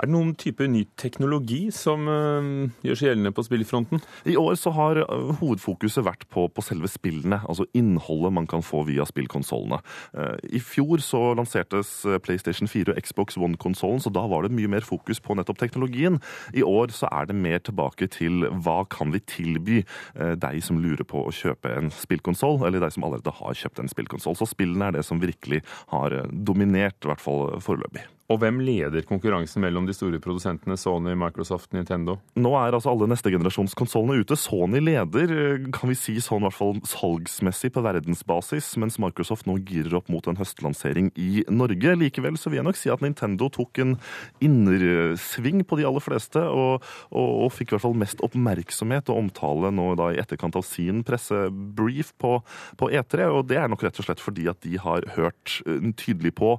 Er 0.03 0.09
det 0.09 0.17
noen 0.17 0.33
type 0.35 0.67
ny 0.67 0.81
teknologi 0.99 1.69
som 1.71 2.09
uh, 2.11 2.47
gjør 2.83 2.97
seg 2.99 3.07
gjeldende 3.07 3.31
på 3.37 3.45
spillfronten? 3.47 4.01
I 4.27 4.35
år 4.35 4.57
så 4.59 4.73
har 4.75 4.99
uh, 4.99 5.29
hovedfokuset 5.39 6.03
vært 6.03 6.25
på, 6.27 6.49
på, 6.51 6.63
selve 6.67 6.89
spillene, 6.91 7.39
altså 7.47 7.69
innholdet 7.79 8.33
man 8.35 8.49
kan 8.51 8.65
få 8.67 8.81
via 8.89 9.07
spillkonsollene. 9.07 9.79
Uh, 10.11 10.35
I 10.51 10.59
fjor 10.59 10.99
så 11.07 11.21
lansertes 11.39 11.93
PlayStation 12.27 12.67
4 12.67 12.97
og 12.97 12.99
Xbox 12.99 13.39
One-konsollen, 13.39 14.03
så 14.03 14.11
da 14.11 14.25
var 14.27 14.43
det 14.43 14.51
mye 14.59 14.73
mer 14.73 14.83
fokus 14.83 15.23
på 15.23 15.37
nettopp 15.39 15.61
teknologien. 15.63 16.19
I 16.51 16.65
år 16.67 16.91
så 16.97 17.07
er 17.13 17.31
det 17.31 17.39
mer 17.39 17.63
tilbake 17.63 18.09
til 18.11 18.49
hva 18.65 18.81
kan 18.91 19.15
vi 19.15 19.21
tilby 19.23 19.85
deg 20.19 20.65
som 20.67 20.81
lurer 20.83 21.07
på 21.07 21.23
å 21.29 21.37
kjøpe 21.37 21.77
en 21.79 21.93
spillkonsoll, 21.95 22.65
eller 22.67 22.83
deg 22.83 22.97
som 22.97 23.07
allerede 23.07 23.37
har 23.39 23.55
kjøpt 23.63 23.85
en 23.85 23.93
spillkonsoll. 23.95 24.35
Så 24.41 24.51
spillene 24.51 24.91
er 24.91 24.99
det 24.99 25.07
som 25.07 25.23
virkelig 25.23 25.63
har 25.95 26.25
dominert, 26.35 26.99
i 27.05 27.13
hvert 27.13 27.23
fall 27.23 27.63
foreløpig. 27.63 28.09
Og 28.31 28.39
hvem 28.41 28.61
leder 28.63 29.05
konkurransen 29.05 29.65
mellom 29.65 29.87
de 29.89 29.95
store 29.97 30.21
produsentene 30.23 30.77
Sony, 30.79 31.13
Microsoft, 31.19 31.73
Nintendo? 31.75 32.17
Nå 32.39 32.53
er 32.57 32.77
altså 32.77 32.93
alle 32.93 33.09
neste 33.11 33.33
generasjons 33.35 33.75
konsollene 33.79 34.23
ute. 34.23 34.39
Sony 34.39 34.81
leder, 34.81 35.33
kan 35.75 35.91
vi 35.91 35.97
si 35.99 36.15
sånn 36.23 36.45
i 36.45 36.47
hvert 36.47 36.57
fall 36.57 36.79
salgsmessig 36.87 37.73
på 37.75 37.83
verdensbasis, 37.85 38.71
mens 38.81 39.01
Microsoft 39.03 39.49
nå 39.51 39.59
girer 39.67 39.99
opp 39.99 40.09
mot 40.13 40.29
en 40.31 40.39
høstlansering 40.39 41.11
i 41.21 41.45
Norge. 41.53 41.97
Likevel 41.99 42.39
så 42.41 42.53
vil 42.53 42.61
jeg 42.61 42.69
nok 42.71 42.79
si 42.79 42.93
at 42.95 43.05
Nintendo 43.05 43.51
tok 43.53 43.83
en 43.83 43.97
innersving 44.45 45.67
på 45.69 45.81
de 45.81 45.87
aller 45.91 46.05
fleste, 46.05 46.41
og, 46.41 46.87
og, 47.11 47.29
og 47.47 47.53
fikk 47.57 47.73
i 47.73 47.77
hvert 47.77 47.87
fall 47.89 48.01
mest 48.01 48.25
oppmerksomhet 48.25 49.13
og 49.13 49.27
omtale 49.27 49.75
nå 49.75 49.91
da 49.99 50.13
i 50.13 50.21
etterkant 50.23 50.57
av 50.57 50.67
sin 50.67 51.03
pressebrief 51.07 52.15
på, 52.23 52.39
på 52.81 52.91
E3. 52.95 53.29
Og 53.35 53.45
det 53.51 53.61
er 53.61 53.69
nok 53.73 53.85
rett 53.85 54.01
og 54.01 54.09
slett 54.09 54.23
fordi 54.23 54.49
at 54.49 54.63
de 54.65 54.79
har 54.81 55.05
hørt 55.19 55.59
tydelig 56.01 56.37
på 56.39 56.55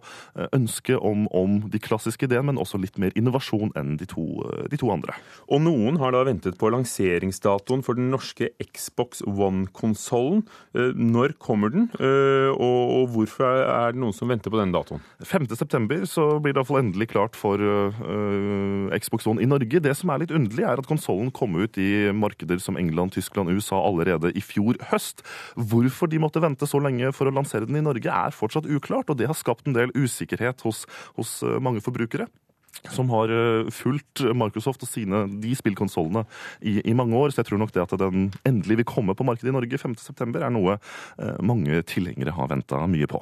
ønsket 0.53 1.00
om, 1.01 1.25
om 1.34 1.62
de 1.72 1.79
klassiske 1.82 2.27
ideene, 2.27 2.51
men 2.51 2.62
også 2.62 2.79
litt 2.82 2.98
mer 3.01 3.13
innovasjon 3.20 3.72
enn 3.79 3.96
de 4.00 4.08
to, 4.10 4.25
de 4.72 4.79
to, 4.79 4.89
andre. 4.93 5.15
Og 5.48 5.62
noen 5.63 6.00
har 6.01 6.15
da 6.15 6.24
ventet 6.27 6.58
på 6.60 6.72
lanseringsdatoen 6.74 7.84
for 7.86 8.00
den 8.00 8.10
norske 8.13 8.50
Xbox 8.63 9.22
One-konsollen. 9.27 10.43
Når 10.74 11.36
kommer 11.41 11.74
den, 11.74 11.89
og 12.58 13.12
hvorfor 13.13 13.46
er 13.48 13.93
det 13.93 14.01
noen 14.01 14.15
som 14.15 14.32
venter 14.32 14.53
på 14.53 14.60
den 14.60 14.74
datoen? 14.75 15.03
5.9 15.24 16.03
så 16.10 16.27
blir 16.43 16.53
det 16.53 16.62
iallfall 16.62 16.82
endelig 16.82 17.10
klart 17.13 17.38
for 17.39 17.62
Xbox 18.98 19.27
One 19.29 19.43
i 19.43 19.50
Norge. 19.50 19.82
Det 19.84 19.96
som 19.98 20.12
er 20.13 20.24
litt 20.24 20.34
underlig, 20.36 20.65
er 20.67 20.82
at 20.82 20.89
konsollen 20.89 21.32
kom 21.36 21.55
ut 21.60 21.77
i 21.82 22.10
markeder 22.15 22.62
som 22.63 22.77
England, 22.79 23.13
Tyskland, 23.15 23.51
USA 23.53 23.77
allerede 23.84 24.34
i 24.34 24.41
fjor 24.43 24.79
høst. 24.91 25.24
Hvorfor 25.55 26.10
de 26.10 26.22
måtte 26.24 26.41
vente 26.43 26.67
så 26.70 26.79
lenge 26.82 27.12
for 27.15 27.29
å 27.29 27.36
lansere 27.36 27.67
den 27.70 27.77
i 27.79 27.86
Norge, 27.86 28.10
er 28.10 28.34
fortsatt 28.36 28.65
uklart, 28.70 29.10
og 29.12 29.20
det 29.20 29.27
har 29.29 29.38
skapt 29.38 29.67
en 29.70 29.75
del 29.75 29.91
usikkerhet 29.93 30.63
hos, 30.65 30.86
hos 31.17 31.43
mange 31.64 31.84
forbrukere 31.84 32.30
som 32.92 33.08
har 33.14 33.30
fulgt 33.72 34.24
Microsoft 34.36 34.82
og 34.84 34.90
sine, 34.90 35.22
de 35.40 35.54
spillkonsollene 35.56 36.26
i, 36.60 36.80
i, 36.82 36.96
mange 36.98 37.16
år. 37.16 37.32
Så 37.32 37.44
jeg 37.44 37.52
tror 37.52 37.62
nok 37.62 37.72
det 37.72 37.84
at 37.86 37.94
den 38.02 38.26
endelig 38.50 38.80
vil 38.82 38.90
komme 38.90 39.16
på 39.16 39.24
markedet 39.28 39.52
i 39.52 39.56
Norge 39.56 39.80
5.9, 39.80 40.34
er 40.42 40.52
noe 40.52 40.80
mange 41.46 41.84
tilhengere 41.88 42.34
har 42.36 42.50
venta 42.52 42.82
mye 42.90 43.08
på. 43.08 43.22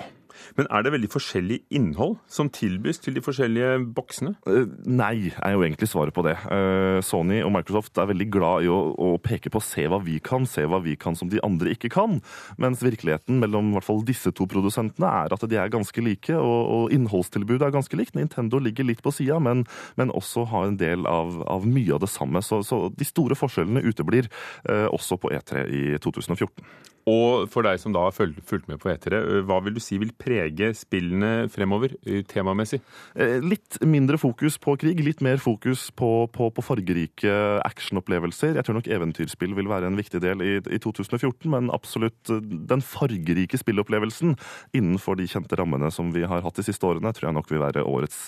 Men 0.58 0.68
er 0.70 0.86
det 0.86 0.94
veldig 0.96 1.10
forskjellig 1.12 1.60
innhold 1.74 2.18
som 2.32 2.50
tilbys 2.54 3.02
til 3.04 3.16
de 3.18 3.24
forskjellige 3.24 3.78
boksene? 3.96 4.36
Eh, 4.50 4.70
nei, 4.88 5.32
er 5.32 5.56
jo 5.56 5.64
egentlig 5.66 5.90
svaret 5.92 6.16
på 6.16 6.24
det. 6.26 6.36
Eh, 6.52 7.00
Sony 7.06 7.42
og 7.46 7.54
Microsoft 7.56 8.00
er 8.02 8.10
veldig 8.12 8.28
glad 8.34 8.68
i 8.68 8.72
å, 8.72 8.80
å, 8.96 9.12
peke 9.22 9.52
på 9.54 9.62
se 9.64 9.88
hva 9.92 10.02
vi 10.04 10.20
kan, 10.24 10.48
se 10.50 10.66
hva 10.70 10.82
vi 10.84 10.96
kan 11.00 11.18
som 11.18 11.32
de 11.32 11.42
andre 11.46 11.76
ikke 11.76 11.92
kan. 11.94 12.20
Mens 12.62 12.84
virkeligheten 12.86 13.42
mellom 13.42 13.74
hvert 13.76 13.88
fall 13.88 14.04
disse 14.08 14.34
to 14.36 14.48
produsentene 14.50 15.10
er 15.24 15.34
at 15.34 15.48
de 15.50 15.60
er 15.60 15.74
ganske 15.74 16.04
like, 16.04 16.36
og, 16.36 16.62
og 16.76 16.96
innholdstilbudet 16.96 17.68
er 17.68 17.76
ganske 17.76 18.00
likt. 18.00 18.18
Nintendo 18.18 18.62
ligger 18.62 18.88
litt 18.88 19.04
på 19.06 19.14
sida, 19.16 19.40
men, 19.44 19.66
men, 20.00 20.12
også 20.12 20.44
har 20.52 20.68
en 20.68 20.80
del 20.80 21.08
av, 21.08 21.38
av 21.50 21.66
mye 21.68 21.96
av 21.96 22.04
det 22.04 22.12
samme. 22.12 22.42
Så, 22.46 22.62
så 22.68 22.84
de 22.92 23.08
store 23.08 23.38
forskjellene 23.40 23.84
uteblir 23.86 24.28
eh, 24.68 24.88
også 24.92 25.18
på 25.22 25.32
E3 25.36 25.68
i 25.72 25.84
2014. 26.04 26.66
Og 27.10 27.48
for 27.52 27.66
deg 27.66 27.80
som 27.82 27.94
da 27.96 28.04
har 28.08 28.14
fulgt 28.16 28.68
med 28.70 28.80
på 28.82 28.92
etere, 28.92 29.22
hva 29.48 29.58
vil 29.66 29.76
du 29.78 29.82
si 29.82 29.98
vil 30.02 30.14
prege 30.18 30.72
spillene 30.78 31.48
fremover 31.52 31.96
temamessig? 32.30 32.82
Eh, 33.16 33.40
litt 33.42 33.80
mindre 33.86 34.20
fokus 34.22 34.60
på 34.62 34.76
krig, 34.82 35.02
litt 35.02 35.24
mer 35.26 35.42
fokus 35.42 35.88
på, 35.98 36.28
på, 36.34 36.50
på 36.54 36.66
fargerike 36.66 37.34
actionopplevelser. 37.66 38.58
Jeg 38.60 38.68
tror 38.68 38.78
nok 38.78 38.90
eventyrspill 38.92 39.56
vil 39.58 39.72
være 39.72 39.90
en 39.90 39.98
viktig 39.98 40.22
del 40.24 40.44
i, 40.46 40.54
i, 40.62 40.82
2014, 40.82 41.50
men 41.52 41.72
absolutt 41.74 42.32
den 42.32 42.86
fargerike 42.86 43.60
spillopplevelsen 43.62 44.36
innenfor 44.78 45.18
de 45.20 45.30
kjente 45.32 45.58
rammene 45.60 45.90
som 45.94 46.14
vi 46.14 46.26
har 46.28 46.46
hatt 46.46 46.60
de 46.60 46.68
siste 46.68 46.86
årene, 46.88 47.14
tror 47.16 47.32
jeg 47.32 47.38
nok 47.40 47.52
vil 47.52 47.64
være 47.64 47.86
årets 47.88 48.24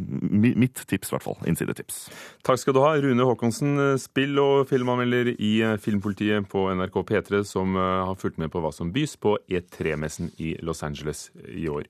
mitt 0.00 0.82
tips, 0.90 1.10
i 1.10 1.14
hvert 1.14 1.26
fall. 1.26 1.38
Innsidetips. 1.48 2.02
Takk 2.46 2.60
skal 2.62 2.76
du 2.76 2.82
ha, 2.82 2.92
Rune 3.00 3.26
Haakonsen, 3.26 3.76
spill- 4.00 4.40
og 4.42 4.68
filmanmelder 4.70 5.32
i 5.36 5.52
Filmpolitiet 5.82 6.48
på 6.50 6.66
NRK 6.74 7.00
P3, 7.10 7.42
som 7.48 7.76
har 8.06 8.18
fulgt 8.20 8.38
med 8.40 8.52
på 8.52 8.62
hva 8.62 8.72
som 8.74 8.92
bys 8.94 9.16
på 9.20 9.36
E3-messen 9.50 10.32
i 10.40 10.54
Los 10.64 10.84
Angeles 10.86 11.28
i 11.48 11.68
år. 11.70 11.88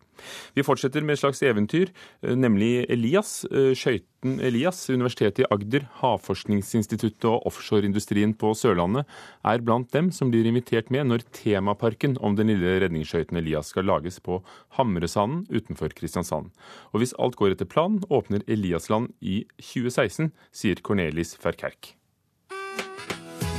Vi 0.57 0.65
fortsetter 0.67 1.05
med 1.05 1.17
et 1.17 1.23
slags 1.23 1.41
eventyr, 1.47 1.93
nemlig 2.23 2.85
Elias. 2.93 3.45
Skøyten 3.49 4.41
Elias, 4.45 4.83
Universitetet 4.93 5.45
i 5.45 5.49
Agder, 5.49 5.87
Havforskningsinstituttet 6.03 7.25
og 7.31 7.47
offshoreindustrien 7.49 8.35
på 8.37 8.53
Sørlandet 8.59 9.09
er 9.49 9.65
blant 9.65 9.89
dem 9.97 10.11
som 10.13 10.33
blir 10.33 10.49
invitert 10.51 10.93
med 10.93 11.09
når 11.09 11.25
temaparken 11.37 12.19
om 12.21 12.37
den 12.37 12.53
lille 12.53 12.77
redningsskøyten 12.85 13.41
Elias 13.41 13.73
skal 13.73 13.89
lages 13.89 14.21
på 14.21 14.43
Hamresanden 14.77 15.47
utenfor 15.49 15.95
Kristiansand. 15.97 16.51
Og 16.93 17.01
hvis 17.01 17.17
alt 17.17 17.39
går 17.41 17.57
etter 17.57 17.71
planen, 17.71 18.03
åpner 18.13 18.45
Eliasland 18.51 19.15
i 19.21 19.47
2016, 19.63 20.35
sier 20.53 20.85
Cornelis 20.85 21.33
Ferkerk. 21.41 21.95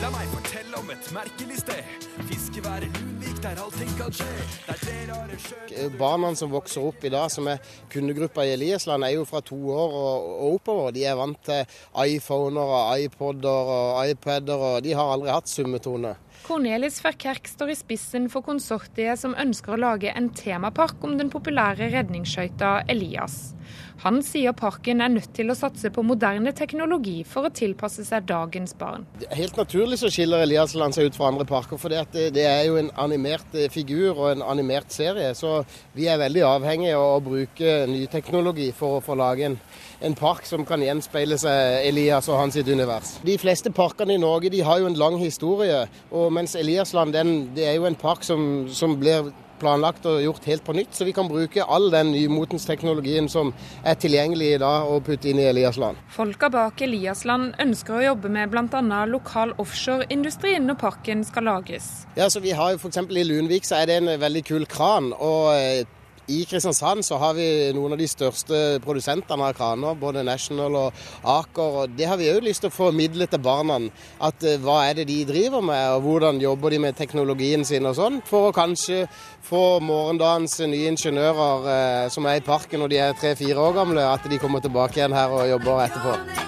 La 0.01 0.09
meg 0.13 0.29
fortelle 0.33 0.70
et 1.01 1.11
merkelig 1.15 1.57
sted. 1.57 1.83
Fiskeværet 2.29 2.97
Lunvik, 3.01 3.37
der 3.43 3.61
allting 3.63 3.91
kan 3.97 4.13
skje. 4.13 4.27
Der 4.67 4.77
tre 4.81 4.97
rare 5.09 5.37
sjø... 5.41 5.89
Barna 5.97 6.33
som 6.37 6.51
vokser 6.53 6.85
opp 6.85 7.05
i 7.05 7.11
dag, 7.13 7.29
som 7.33 7.47
er 7.49 7.61
kundegruppa 7.93 8.45
i 8.45 8.53
Eliasland, 8.55 9.05
er 9.07 9.15
jo 9.15 9.25
fra 9.25 9.41
to 9.45 9.57
år 9.73 9.95
og, 10.01 10.27
og 10.35 10.57
oppover. 10.59 10.91
De 10.95 11.05
er 11.07 11.17
vant 11.17 11.39
til 11.45 11.65
iPhoner 12.05 12.75
og 12.77 13.05
iPoder 13.05 13.71
og 13.77 14.11
iPader, 14.11 14.67
og 14.69 14.83
de 14.85 14.93
har 14.97 15.13
aldri 15.15 15.33
hatt 15.33 15.49
summetone. 15.49 16.13
Cornelis 16.41 16.97
Verkerk 17.03 17.47
står 17.49 17.71
i 17.71 17.77
spissen 17.77 18.27
for 18.33 18.45
konsortiet 18.45 19.19
som 19.21 19.35
ønsker 19.39 19.75
å 19.75 19.81
lage 19.81 20.13
en 20.15 20.31
temapark 20.35 21.03
om 21.05 21.17
den 21.19 21.29
populære 21.33 21.91
redningsskøyta 21.93 22.81
Elias. 22.91 23.53
Han 24.01 24.17
sier 24.25 24.55
parken 24.57 25.01
er 25.05 25.11
nødt 25.13 25.29
til 25.37 25.53
å 25.53 25.55
satse 25.57 25.91
på 25.93 26.01
moderne 26.01 26.53
teknologi 26.57 27.19
for 27.27 27.45
å 27.45 27.51
tilpasse 27.53 28.01
seg 28.07 28.25
dagens 28.31 28.73
barn. 28.79 29.05
Helt 29.29 29.59
naturlig 29.59 29.99
så 30.01 30.09
skiller 30.09 30.41
Eliasland 30.41 30.97
seg 30.97 31.11
ut 31.11 31.19
fra 31.19 31.29
andre 31.29 31.45
parker, 31.45 31.77
for 31.77 31.93
det, 31.93 32.31
er 32.41 32.63
jo 32.65 32.79
en 32.81 32.89
animert 33.03 33.53
eh, 33.53 33.69
figur 33.71 34.15
og 34.15 34.31
en 34.31 34.41
animert 34.41 34.89
serie. 34.93 35.35
Så 35.37 35.59
vi 35.93 36.09
er 36.09 36.21
veldig 36.21 36.45
avhengige 36.49 36.97
av 36.97 37.19
å 37.19 37.23
bruke 37.29 37.75
ny 37.91 38.07
teknologi 38.11 38.71
for 38.73 38.97
å 38.97 39.05
få 39.05 39.17
lage 39.21 39.51
en, 39.51 39.59
en 40.01 40.15
park 40.17 40.47
som 40.49 40.65
kan 40.67 40.81
gjenspeile 40.83 41.37
seg 41.41 41.85
Elias 41.87 42.29
og 42.31 42.39
hans 42.41 42.57
univers. 42.57 43.15
De 43.25 43.37
fleste 43.41 43.71
parkene 43.73 44.17
i 44.17 44.21
Norge 44.21 44.51
de 44.53 44.63
har 44.65 44.81
jo 44.81 44.89
en 44.89 44.97
lang 44.97 45.19
historie, 45.21 45.85
og 46.11 46.33
mens 46.33 46.55
Eliasland 46.57 47.13
den, 47.13 47.51
det 47.55 47.69
er 47.69 47.79
jo 47.79 47.87
en 47.89 47.99
park 47.99 48.25
som, 48.25 48.67
som 48.73 48.97
blir 48.99 49.31
planlagt 49.61 50.05
og 50.09 50.21
gjort 50.23 50.47
helt 50.49 50.65
på 50.65 50.75
nytt, 50.75 50.95
så 50.97 51.05
vi 51.07 51.13
kan 51.15 51.29
bruke 51.29 51.61
all 51.61 51.89
den 51.93 52.11
nymotens 52.15 52.65
teknologien 52.65 53.29
som 53.31 53.53
er 53.85 53.99
tilgjengelig 54.01 54.55
i 54.55 54.59
dag, 54.63 54.89
og 54.89 55.05
putte 55.05 55.31
inn 55.31 55.41
i 55.41 55.47
Eliasland. 55.51 55.99
Folka 56.15 56.49
bak 56.53 56.81
Eliasland 56.81 57.53
ønsker 57.61 57.99
å 57.99 58.03
jobbe 58.09 58.31
med 58.33 58.51
bl.a. 58.53 59.05
lokal 59.09 59.53
offshoreindustri 59.61 60.57
når 60.63 60.79
parken 60.81 61.25
skal 61.27 61.49
lages. 61.51 61.91
Ja, 62.17 62.29
så 62.29 62.41
vi 62.43 62.55
har 62.57 62.73
jo 62.73 62.81
F.eks. 62.81 63.03
i 63.05 63.27
Lunvik 63.27 63.67
så 63.67 63.81
er 63.81 63.91
det 63.91 64.01
en 64.01 64.13
veldig 64.21 64.45
kul 64.47 64.65
kran. 64.69 65.11
og 65.13 65.53
eh, 65.55 65.85
i 66.31 66.45
Kristiansand 66.47 67.05
så 67.05 67.17
har 67.21 67.35
vi 67.35 67.45
noen 67.75 67.95
av 67.95 67.99
de 67.99 68.07
største 68.09 68.59
produsentene 68.83 69.49
av 69.49 69.55
kraner, 69.57 69.97
både 69.99 70.23
National 70.23 70.77
og 70.79 71.01
Aker. 71.27 71.77
og 71.83 71.97
Det 71.97 72.07
har 72.07 72.19
vi 72.19 72.29
òg 72.31 72.45
lyst 72.45 72.63
til 72.63 72.71
å 72.71 72.75
formidle 72.75 73.27
til 73.27 73.41
barna. 73.43 73.79
At 74.23 74.43
uh, 74.45 74.55
Hva 74.61 74.77
er 74.87 75.01
det 75.01 75.07
de 75.11 75.19
driver 75.27 75.63
med, 75.65 75.81
og 75.95 76.05
hvordan 76.05 76.41
jobber 76.43 76.71
de 76.71 76.79
med 76.85 76.97
teknologien 76.99 77.65
sin 77.67 77.89
og 77.89 77.97
sånn. 77.99 78.21
For 78.27 78.49
å 78.49 78.55
kanskje 78.55 79.03
få 79.47 79.81
morgendagens 79.83 80.59
nye 80.63 80.93
ingeniører 80.93 81.67
uh, 81.67 82.07
som 82.13 82.29
er 82.29 82.39
i 82.39 82.45
parken 82.45 82.83
når 82.83 82.93
de 82.93 83.01
er 83.03 83.19
tre-fire 83.19 83.59
år 83.59 83.75
gamle, 83.81 84.07
at 84.07 84.29
de 84.31 84.39
kommer 84.41 84.63
tilbake 84.63 85.01
igjen 85.01 85.17
her 85.17 85.35
og 85.35 85.49
jobber 85.51 85.85
etterpå. 85.87 86.47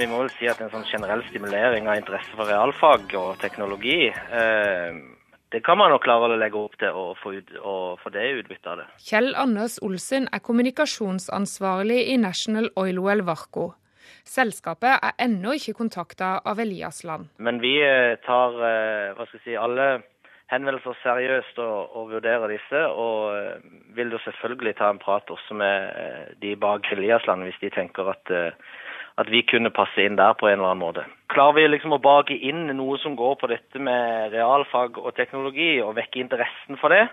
Vi 0.00 0.06
må 0.08 0.22
vel 0.22 0.30
si 0.32 0.46
at 0.48 0.60
en 0.62 0.70
sånn 0.72 0.86
generell 0.88 1.20
stimulering 1.28 1.88
av 1.90 1.98
interesse 1.98 2.32
for 2.32 2.48
realfag 2.48 3.10
og 3.18 3.34
teknologi 3.42 4.06
eh, 4.08 5.00
det 5.50 5.64
kan 5.66 5.78
man 5.80 5.90
nok 5.90 6.04
klare 6.04 6.28
å 6.30 6.38
legge 6.38 6.58
opp 6.60 6.76
til 6.78 6.94
å 6.94 7.10
få, 7.18 7.32
ut, 7.40 7.48
å 7.58 7.74
få 7.98 8.12
det 8.14 8.22
utbyttet 8.38 8.68
av 8.70 8.76
det. 8.78 8.86
Kjell 9.02 9.32
Anders 9.34 9.80
Olsen 9.82 10.28
er 10.30 10.42
kommunikasjonsansvarlig 10.46 12.04
i 12.12 12.16
National 12.22 12.70
Oil 12.78 13.00
Well 13.02 13.24
Varco. 13.26 13.72
Selskapet 14.26 15.02
er 15.02 15.16
ennå 15.26 15.56
ikke 15.58 15.74
kontakta 15.80 16.36
av 16.46 16.62
Eliasland. 16.62 17.32
Men 17.42 17.58
vi 17.62 17.74
eh, 17.82 18.14
tar 18.26 18.54
eh, 18.62 19.10
hva 19.16 19.26
skal 19.26 19.40
jeg 19.40 19.46
si, 19.48 19.56
alle 19.58 19.88
henvendelser 20.52 20.98
seriøst 21.02 21.58
og, 21.62 21.96
og 21.98 22.12
vurderer 22.14 22.54
disse. 22.54 22.84
Og 22.94 23.34
eh, 23.34 23.74
vil 23.96 24.14
jo 24.14 24.22
selvfølgelig 24.22 24.76
ta 24.78 24.92
en 24.92 25.02
prat 25.02 25.34
også 25.34 25.58
med 25.58 26.38
de 26.44 26.54
bak 26.62 26.86
Eliasland 26.94 27.48
hvis 27.48 27.58
de 27.64 27.72
tenker 27.74 28.14
at 28.14 28.34
at 29.18 29.30
vi 29.30 29.42
kunne 29.42 29.72
passe 29.74 30.04
inn 30.04 30.18
der 30.18 30.36
på 30.38 30.48
en 30.48 30.58
eller 30.58 30.72
annen 30.72 30.84
måte. 30.84 31.06
Klarer 31.32 31.58
vi 31.58 31.66
liksom 31.68 31.94
å 31.94 32.02
bake 32.02 32.36
inn 32.36 32.68
noe 32.76 32.98
som 33.02 33.16
går 33.18 33.36
på 33.40 33.50
dette 33.50 33.82
med 33.82 34.32
realfag 34.34 34.98
og 34.98 35.14
teknologi, 35.18 35.78
og 35.82 35.96
vekke 35.98 36.22
interessen 36.22 36.78
for 36.80 36.94
det, 36.94 37.06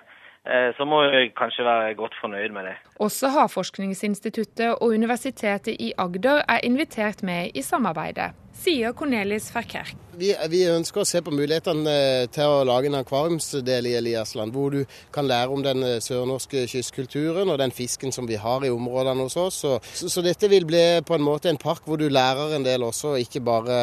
eh, 0.45 0.71
så 0.77 0.85
må 0.85 1.03
vi 1.11 1.29
kanskje 1.37 1.67
være 1.67 1.93
godt 1.99 2.17
fornøyd 2.21 2.55
med 2.55 2.71
det. 2.71 2.75
Også 3.03 3.31
Havforskningsinstituttet 3.35 4.77
og 4.81 4.97
Universitetet 4.97 5.77
i 5.79 5.93
Agder 5.97 6.43
er 6.47 6.65
invitert 6.65 7.23
med 7.23 7.53
i 7.53 7.65
samarbeidet 7.65 8.33
sier 8.63 8.93
Cornelis 8.97 9.49
Verkerk. 9.55 9.95
Vi, 10.17 10.31
vi, 10.49 10.63
ønsker 10.65 11.03
å 11.03 11.05
se 11.05 11.21
på 11.21 11.29
mulighetene 11.29 11.91
eh, 11.93 12.27
til 12.33 12.49
å 12.49 12.63
lage 12.65 12.89
en 12.89 12.97
akvariumsdel 12.97 13.85
i 13.85 13.93
Eliasland, 13.99 14.53
hvor 14.55 14.73
du 14.73 14.79
kan 15.13 15.27
lære 15.29 15.53
om 15.53 15.61
den 15.65 15.83
eh, 15.85 15.99
sørnorske 16.01 16.63
kystkulturen 16.71 17.51
og 17.53 17.59
den 17.61 17.73
fisken 17.75 18.13
som 18.15 18.25
vi 18.29 18.39
har 18.41 18.65
i 18.65 18.71
områdene 18.73 19.27
hos 19.27 19.37
oss. 19.37 19.59
Så, 19.61 19.75
så, 19.85 20.09
så 20.09 20.23
dette 20.25 20.49
vil 20.49 20.65
bli 20.65 20.85
på 21.05 21.17
en 21.17 21.25
måte 21.25 21.51
en 21.51 21.61
park 21.61 21.85
hvor 21.85 22.01
du 22.01 22.07
lærer 22.09 22.55
en 22.57 22.65
del 22.65 22.87
også, 22.87 23.13
ikke 23.21 23.43
bare 23.45 23.77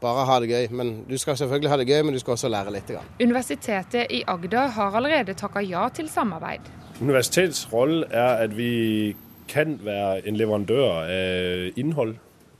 bare 0.00 0.26
ha 0.28 0.36
det 0.40 0.50
gøy. 0.52 0.66
Men 0.76 0.92
Du 1.08 1.16
skal 1.18 1.38
selvfølgelig 1.40 1.70
ha 1.72 1.76
det 1.80 1.88
gøy, 1.88 2.02
men 2.04 2.14
du 2.14 2.20
skal 2.22 2.36
også 2.36 2.50
lære 2.52 2.74
litt. 2.74 2.92
Universitetet 3.18 4.12
i 4.12 4.22
Agder 4.28 4.70
har 4.76 4.94
allerede 4.94 5.34
takka 5.34 5.64
ja 5.64 5.88
til 5.88 6.10
samarbeid. 6.12 6.68
Universitetets 7.00 7.66
rolle 7.72 8.06
er 8.12 8.44
at 8.44 8.54
vi 8.56 9.16
kan 9.48 9.80
være 9.82 10.28
en 10.28 10.38
leverandør 10.38 10.84
av 10.84 11.78
innhold 11.78 12.16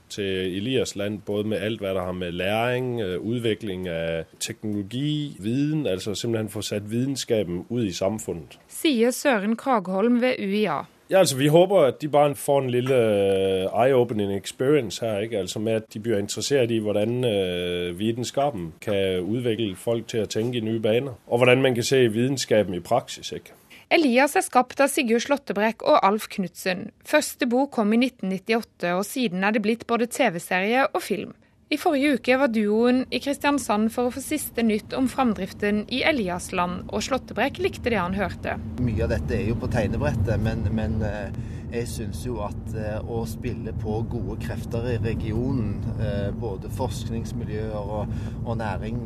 til 0.09 0.57
Elias 0.57 0.95
land, 0.95 1.19
både 1.25 1.47
med 1.47 1.57
alt, 1.57 1.79
hva 1.79 1.93
der 1.93 2.01
har 2.01 2.11
med 2.11 2.31
læring, 2.31 3.01
utvikling 3.19 3.87
av 3.89 4.23
teknologi, 4.39 5.35
viden, 5.39 5.87
altså 5.87 6.15
simpelthen 6.15 6.49
få 6.49 6.61
satt 6.61 6.91
vitenskapen 6.91 7.65
ut 7.69 7.83
i 7.85 7.93
samfunnet. 7.93 8.59
Sier 8.67 9.11
Søren 9.11 9.55
Kragholm 9.55 10.21
ved 10.21 10.39
UiA. 10.39 10.83
Ja, 11.09 11.19
altså 11.19 11.37
Vi 11.37 11.47
håper 11.47 11.77
at 11.77 12.01
de 12.01 12.07
bare 12.07 12.35
får 12.35 12.61
en 12.61 12.69
lille 12.69 12.95
øh, 12.95 13.85
eye-opening 13.85 14.37
experience 14.37 15.05
her. 15.05 15.19
ikke? 15.19 15.37
Altså 15.37 15.59
Med 15.59 15.73
at 15.73 15.83
de 15.93 15.99
blir 15.99 16.17
interessert 16.17 16.71
i 16.71 16.77
hvordan 16.79 17.23
uh, 17.23 17.99
vitenskapen 17.99 18.73
kan 18.81 19.19
utvikle 19.19 19.75
folk 19.75 20.07
til 20.07 20.21
å 20.21 20.25
tenke 20.25 20.57
i 20.57 20.61
nye 20.61 20.79
baner. 20.79 21.13
Og 21.27 21.37
hvordan 21.37 21.61
man 21.61 21.75
kan 21.75 21.83
se 21.83 22.07
vitenskapen 22.07 22.73
i 22.73 22.79
praksis. 22.79 23.31
ikke? 23.31 23.53
Elias 23.87 24.33
er 24.35 24.43
skapt 24.43 24.81
av 24.83 24.89
Sigurd 24.91 25.23
Slåttebrekk 25.23 25.85
og 25.87 26.01
Alf 26.03 26.25
Knutsen. 26.33 26.89
Første 27.07 27.47
bok 27.47 27.71
kom 27.77 27.93
i 27.95 27.99
1998, 28.01 28.89
og 28.91 29.03
siden 29.07 29.45
er 29.47 29.55
det 29.55 29.61
blitt 29.63 29.85
både 29.87 30.09
TV-serie 30.11 30.89
og 30.89 30.99
film. 31.05 31.29
I 31.71 31.77
forrige 31.79 32.17
uke 32.17 32.35
var 32.39 32.51
duoen 32.51 33.05
i 33.15 33.21
Kristiansand 33.23 33.87
for 33.95 34.07
å 34.07 34.11
få 34.11 34.23
siste 34.23 34.63
nytt 34.63 34.91
om 34.95 35.07
framdriften 35.11 35.85
i 35.87 36.01
Eliasland, 36.07 36.89
og 36.91 37.05
Slåttebrekk 37.07 37.61
likte 37.63 37.91
det 37.93 38.01
han 38.01 38.15
hørte. 38.15 38.57
Mye 38.83 39.05
av 39.05 39.13
dette 39.15 39.37
er 39.37 39.47
jo 39.53 39.55
på 39.59 39.71
tegnebrettet, 39.71 40.35
men, 40.43 40.67
men 40.75 40.99
eh, 41.07 41.39
jeg 41.77 41.87
syns 41.93 42.25
jo 42.27 42.41
at 42.43 42.75
eh, 42.75 42.99
å 43.07 43.21
spille 43.27 43.71
på 43.79 44.01
gode 44.11 44.35
krefter 44.43 44.89
i 44.97 44.97
regionen, 45.07 45.77
eh, 45.95 46.27
både 46.35 46.71
forskningsmiljøer 46.75 47.79
og, 47.79 48.11
og 48.43 48.59
næring, 48.59 48.99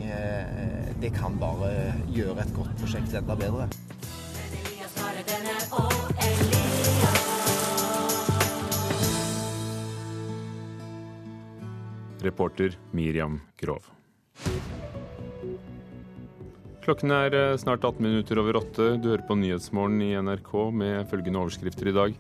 det 1.02 1.14
kan 1.14 1.38
bare 1.42 1.94
gjøre 2.10 2.42
et 2.42 2.58
godt 2.58 2.74
prosjekt 2.82 3.14
enda 3.22 3.38
bedre. 3.38 3.70
Reporter 12.22 12.78
Miriam 12.92 13.40
Grov. 13.58 13.90
Klokken 16.82 17.12
er 17.14 17.36
eh, 17.38 17.58
snart 17.62 17.84
18 17.86 18.02
minutter 18.02 18.40
over 18.42 18.58
åtte. 18.58 18.86
Du 18.98 19.12
hører 19.12 19.22
på 19.28 19.36
Nyhetsmorgen 19.38 20.00
i 20.02 20.16
NRK 20.18 20.50
med 20.74 21.06
følgende 21.12 21.44
overskrifter 21.44 21.92
i 21.92 21.94
dag. 21.94 22.16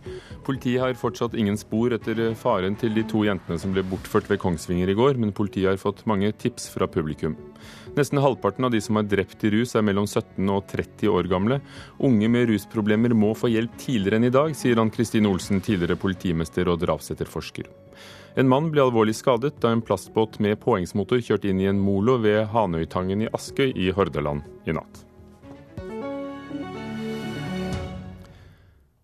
Politiet 0.45 0.83
har 0.83 0.99
fortsatt 0.99 1.33
ingen 1.33 1.57
spor 1.57 1.95
etter 1.97 2.19
eh, 2.27 2.35
faren 2.37 2.77
til 2.77 2.93
de 2.93 3.01
to 3.09 3.23
jentene 3.25 3.57
som 3.61 3.73
ble 3.73 3.83
bortført 3.89 4.29
ved 4.29 4.41
Kongsvinger 4.43 4.93
i 4.93 4.97
går, 4.97 5.17
men 5.17 5.33
politiet 5.33 5.71
har 5.71 5.81
fått 5.81 6.05
mange 6.09 6.29
tips 6.37 6.69
fra 6.75 6.85
publikum. 6.85 7.33
Nesten 7.91 8.21
halvparten 8.23 8.63
av 8.65 8.71
de 8.71 8.79
som 8.79 8.95
er 9.01 9.07
drept 9.11 9.41
i 9.43 9.49
rus 9.51 9.73
er 9.75 9.83
mellom 9.83 10.05
17 10.07 10.47
og 10.47 10.63
30 10.71 11.11
år 11.11 11.27
gamle. 11.31 11.57
Unge 11.99 12.29
med 12.31 12.47
rusproblemer 12.47 13.11
må 13.11 13.33
få 13.35 13.51
hjelp 13.51 13.75
tidligere 13.81 14.21
enn 14.21 14.29
i 14.29 14.31
dag, 14.31 14.55
sier 14.55 14.79
Ann 14.79 14.93
Kristin 14.95 15.27
Olsen, 15.27 15.59
tidligere 15.59 15.99
politimester 15.99 16.71
og 16.71 16.79
drapsetterforsker. 16.85 17.67
En 18.39 18.47
mann 18.47 18.71
ble 18.71 18.85
alvorlig 18.85 19.17
skadet 19.19 19.57
da 19.59 19.73
en 19.75 19.83
plastbåt 19.83 20.39
med 20.39 20.61
påhengsmotor 20.63 21.19
kjørte 21.19 21.51
inn 21.51 21.59
i 21.59 21.67
en 21.67 21.83
molo 21.83 22.15
ved 22.23 22.45
Hanøytangen 22.55 23.27
i 23.27 23.31
Askøy 23.35 23.73
i 23.75 23.91
Hordaland 23.91 24.47
i 24.63 24.77
natt. 24.77 25.03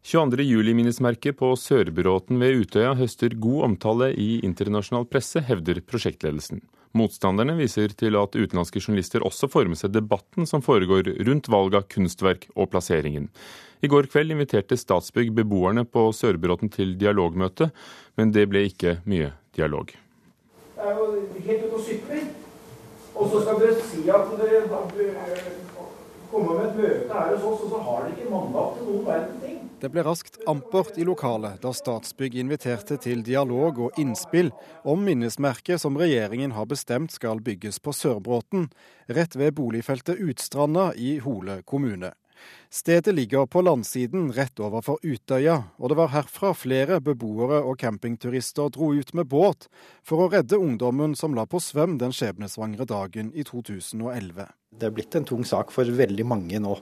22.07-minnesmerket 0.08 1.36
på 1.36 1.50
Sørbråten 1.60 2.38
ved 2.40 2.62
Utøya 2.62 2.94
høster 2.96 3.34
god 3.44 3.66
omtale 3.66 4.14
i 4.16 4.38
internasjonal 4.48 5.04
presse, 5.12 5.42
hevder 5.44 5.82
prosjektledelsen. 5.84 6.62
Motstanderne 6.96 7.58
viser 7.58 7.92
til 7.92 8.16
at 8.16 8.38
utenlandske 8.38 8.80
journalister 8.80 9.26
også 9.28 9.50
får 9.52 9.68
med 9.68 9.82
seg 9.82 9.92
debatten 9.92 10.48
som 10.48 10.64
foregår 10.64 11.12
rundt 11.28 11.52
valg 11.52 11.76
av 11.76 11.90
kunstverk 11.92 12.48
og 12.56 12.72
plasseringen. 12.72 13.28
I 13.84 13.92
går 13.92 14.08
kveld 14.08 14.32
inviterte 14.32 14.80
Statsbygg 14.80 15.36
beboerne 15.36 15.84
på 15.84 16.08
Sørbråten 16.16 16.72
til 16.72 16.96
dialogmøte, 16.96 17.74
men 18.16 18.32
det 18.32 18.48
ble 18.48 18.64
ikke 18.72 19.02
mye 19.12 19.34
dialog. 19.60 19.92
Det 20.78 20.88
er 20.88 21.02
jo 21.04 21.12
helt 21.52 21.68
ute 21.68 21.76
å 21.76 21.84
sykle. 21.84 22.24
Og 23.12 23.28
så 23.34 23.44
skal 23.44 23.60
dere 23.60 23.90
si 23.92 24.08
at 24.08 24.38
dere 24.40 25.67
kommer 26.32 26.58
med 26.58 26.68
et 26.70 26.78
møte 26.82 27.14
her 27.14 27.34
hos 27.36 27.48
oss, 27.50 27.64
og 27.66 27.72
så 27.72 27.80
har 27.86 28.04
dere 28.04 28.14
ikke 28.16 28.32
mandat 28.34 28.76
til 28.78 28.90
noen 28.90 29.08
verden 29.08 29.40
ting. 29.44 29.58
Det 29.78 29.92
ble 29.94 30.04
raskt 30.08 30.40
ampert 30.50 30.96
i 30.98 31.06
lokalet 31.06 31.60
da 31.62 31.72
Statsbygg 31.76 32.40
inviterte 32.42 32.98
til 33.02 33.22
dialog 33.26 33.82
og 33.88 34.00
innspill 34.02 34.50
om 34.82 35.04
minnesmerket 35.06 35.84
som 35.84 36.00
regjeringen 36.02 36.56
har 36.58 36.66
bestemt 36.70 37.14
skal 37.14 37.44
bygges 37.46 37.78
på 37.80 37.94
Sørbråten, 37.94 38.72
rett 39.06 39.38
ved 39.38 39.54
boligfeltet 39.60 40.18
Utstranda 40.18 40.90
i 40.98 41.20
Hole 41.22 41.62
kommune. 41.62 42.16
Stedet 42.70 43.16
ligger 43.16 43.46
på 43.46 43.62
landsiden 43.64 44.32
rett 44.36 44.60
overfor 44.60 45.00
Utøya, 45.04 45.58
og 45.80 45.92
det 45.92 45.98
var 46.00 46.12
herfra 46.14 46.54
flere 46.58 47.00
beboere 47.04 47.62
og 47.64 47.80
campingturister 47.82 48.70
dro 48.76 48.92
ut 48.94 49.14
med 49.18 49.30
båt 49.32 49.70
for 50.06 50.26
å 50.26 50.30
redde 50.34 50.60
ungdommen 50.60 51.16
som 51.16 51.36
la 51.38 51.48
på 51.48 51.62
svøm 51.64 51.98
den 52.02 52.16
skjebnesvangre 52.16 52.88
dagen 52.90 53.32
i 53.34 53.48
2011. 53.48 54.50
Det 54.78 54.90
er 54.90 54.96
blitt 54.96 55.16
en 55.16 55.28
tung 55.28 55.46
sak 55.48 55.72
for 55.74 55.88
veldig 55.88 56.28
mange 56.28 56.60
nå. 56.62 56.76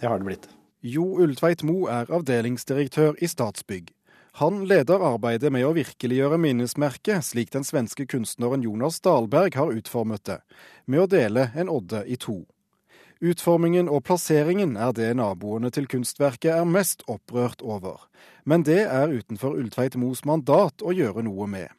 Det 0.00 0.08
har 0.08 0.18
det 0.18 0.30
blitt. 0.30 0.48
Jo 0.84 1.04
Ulltveit 1.24 1.62
Mo 1.64 1.86
er 1.88 2.10
avdelingsdirektør 2.12 3.20
i 3.24 3.28
Statsbygg. 3.30 3.92
Han 4.40 4.64
leder 4.66 4.98
arbeidet 5.06 5.52
med 5.54 5.62
å 5.62 5.76
virkeliggjøre 5.76 6.40
minnesmerket, 6.42 7.22
slik 7.22 7.52
den 7.54 7.62
svenske 7.62 8.02
kunstneren 8.10 8.64
Jonas 8.66 8.98
Dahlberg 9.04 9.54
har 9.54 9.70
utformet 9.70 10.24
det, 10.26 10.40
med 10.90 11.04
å 11.04 11.06
dele 11.06 11.46
en 11.54 11.70
odde 11.70 12.00
i 12.10 12.18
to. 12.18 12.40
Utformingen 13.24 13.86
og 13.88 14.02
plasseringen 14.04 14.74
er 14.76 14.90
det 14.92 15.14
naboene 15.16 15.70
til 15.72 15.86
kunstverket 15.88 16.50
er 16.52 16.66
mest 16.68 17.06
opprørt 17.08 17.62
over. 17.64 18.02
Men 18.44 18.66
det 18.66 18.82
er 18.84 19.14
utenfor 19.14 19.56
Ulltveit 19.56 19.96
Moes 19.96 20.24
mandat 20.28 20.84
å 20.84 20.92
gjøre 20.92 21.24
noe 21.24 21.46
med. 21.48 21.70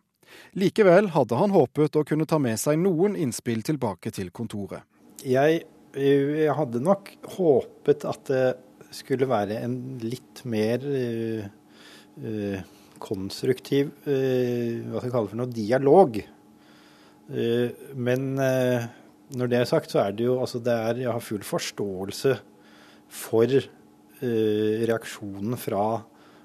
Likevel 0.58 1.12
hadde 1.14 1.38
han 1.38 1.54
håpet 1.54 2.00
å 2.00 2.06
kunne 2.08 2.25
ta 2.25 2.40
med 2.42 2.58
seg 2.58 2.80
noen 2.82 3.14
innspill 3.20 3.62
tilbake 3.68 4.10
til 4.16 4.32
kontoret. 4.34 4.88
Jeg, 5.22 5.62
jeg 5.94 6.58
hadde 6.58 6.82
nok 6.82 7.14
håpet 7.38 8.08
at 8.10 8.32
det 8.32 8.46
skulle 8.96 9.30
være 9.30 9.62
en 9.68 9.78
litt 10.02 10.42
mer 10.50 10.82
uh, 10.82 11.46
uh, 12.25 12.60
konstruktiv 13.04 13.92
uh, 14.08 14.90
hva 14.90 14.98
skal 14.98 15.10
jeg 15.10 15.14
kalle 15.14 15.28
det 15.28 15.36
for 15.36 15.44
noe, 15.44 15.56
dialog. 15.62 16.22
men 17.96 18.38
når 19.34 19.50
det 19.50 19.58
er 19.60 19.70
sagt, 19.70 19.91
så 19.91 20.03
er 20.05 20.17
det 20.17 20.27
jo 20.27 20.39
altså 20.39 20.60
det 20.60 20.74
er, 20.74 21.01
Jeg 21.05 21.12
har 21.12 21.20
full 21.20 21.44
forståelse 21.44 22.38
for 23.10 23.46
uh, 23.46 23.62
reaksjonen 24.22 25.58
fra, 25.58 26.02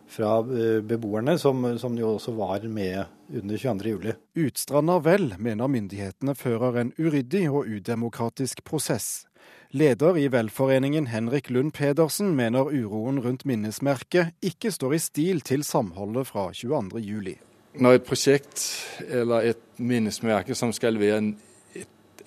fra 0.07 0.41
uh, 0.41 0.81
beboerne, 0.81 1.39
som, 1.39 1.79
som, 1.79 1.99
jo 1.99 2.15
også 2.15 2.33
var 2.33 2.65
med 2.69 3.05
under 3.37 3.57
22.07. 3.57 4.15
Utstranda 4.47 4.99
vel 5.05 5.35
mener 5.39 5.67
myndighetene 5.67 6.35
fører 6.35 6.81
en 6.81 6.95
uryddig 6.99 7.51
og 7.51 7.67
udemokratisk 7.69 8.65
prosess. 8.65 9.27
Leder 9.71 10.17
i 10.19 10.27
velforeningen 10.33 11.07
Henrik 11.07 11.51
Lund 11.51 11.73
Pedersen 11.73 12.35
mener 12.35 12.73
uroen 12.73 13.21
rundt 13.23 13.45
minnesmerket 13.47 14.33
ikke 14.43 14.73
står 14.75 14.97
i 14.97 14.99
stil 14.99 15.41
til 15.47 15.63
samholdet 15.65 16.27
fra 16.27 16.49
22.07. 16.51 17.37
Når 17.79 18.01
et 18.01 18.03
prosjekt 18.03 18.65
eller 19.07 19.53
et 19.53 19.63
minnesmerke 19.79 20.57
som 20.59 20.73
skal 20.75 20.99
være 20.99 21.21
en 21.23 21.31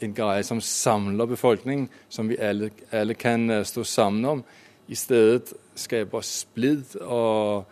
en 0.02 0.14
greie 0.14 0.44
som 0.44 0.62
samler 0.62 1.30
befolkningen, 1.30 1.90
som 2.10 2.30
vi 2.30 2.38
alle, 2.38 2.72
alle 2.92 3.14
kan 3.14 3.50
øh, 3.50 3.66
stå 3.66 3.84
sammen 3.84 4.26
om, 4.26 4.44
i 4.88 4.96
stedet 4.96 5.54
skaper 5.76 6.22
splid 6.22 6.96
og, 7.02 7.66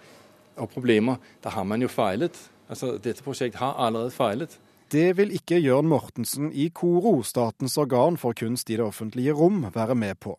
og, 0.55 0.69
problemer. 0.69 1.15
Da 1.43 1.49
har 1.49 1.63
man 1.63 1.81
jo 1.81 1.87
feilet. 1.87 2.37
Altså, 2.69 2.97
dette 3.03 3.23
prosjektet 3.23 3.59
har 3.59 3.73
allerede 3.73 4.11
feilet. 4.11 4.59
Det 4.91 5.17
vil 5.17 5.31
ikke 5.35 5.59
Jørn 5.59 5.87
Mortensen 5.87 6.51
i 6.51 6.67
KORO, 6.67 7.21
statens 7.23 7.77
organ 7.77 8.17
for 8.17 8.35
kunst 8.35 8.69
i 8.69 8.75
det 8.75 8.85
offentlige 8.85 9.31
rom, 9.31 9.65
være 9.75 9.95
med 9.95 10.15
på. 10.15 10.37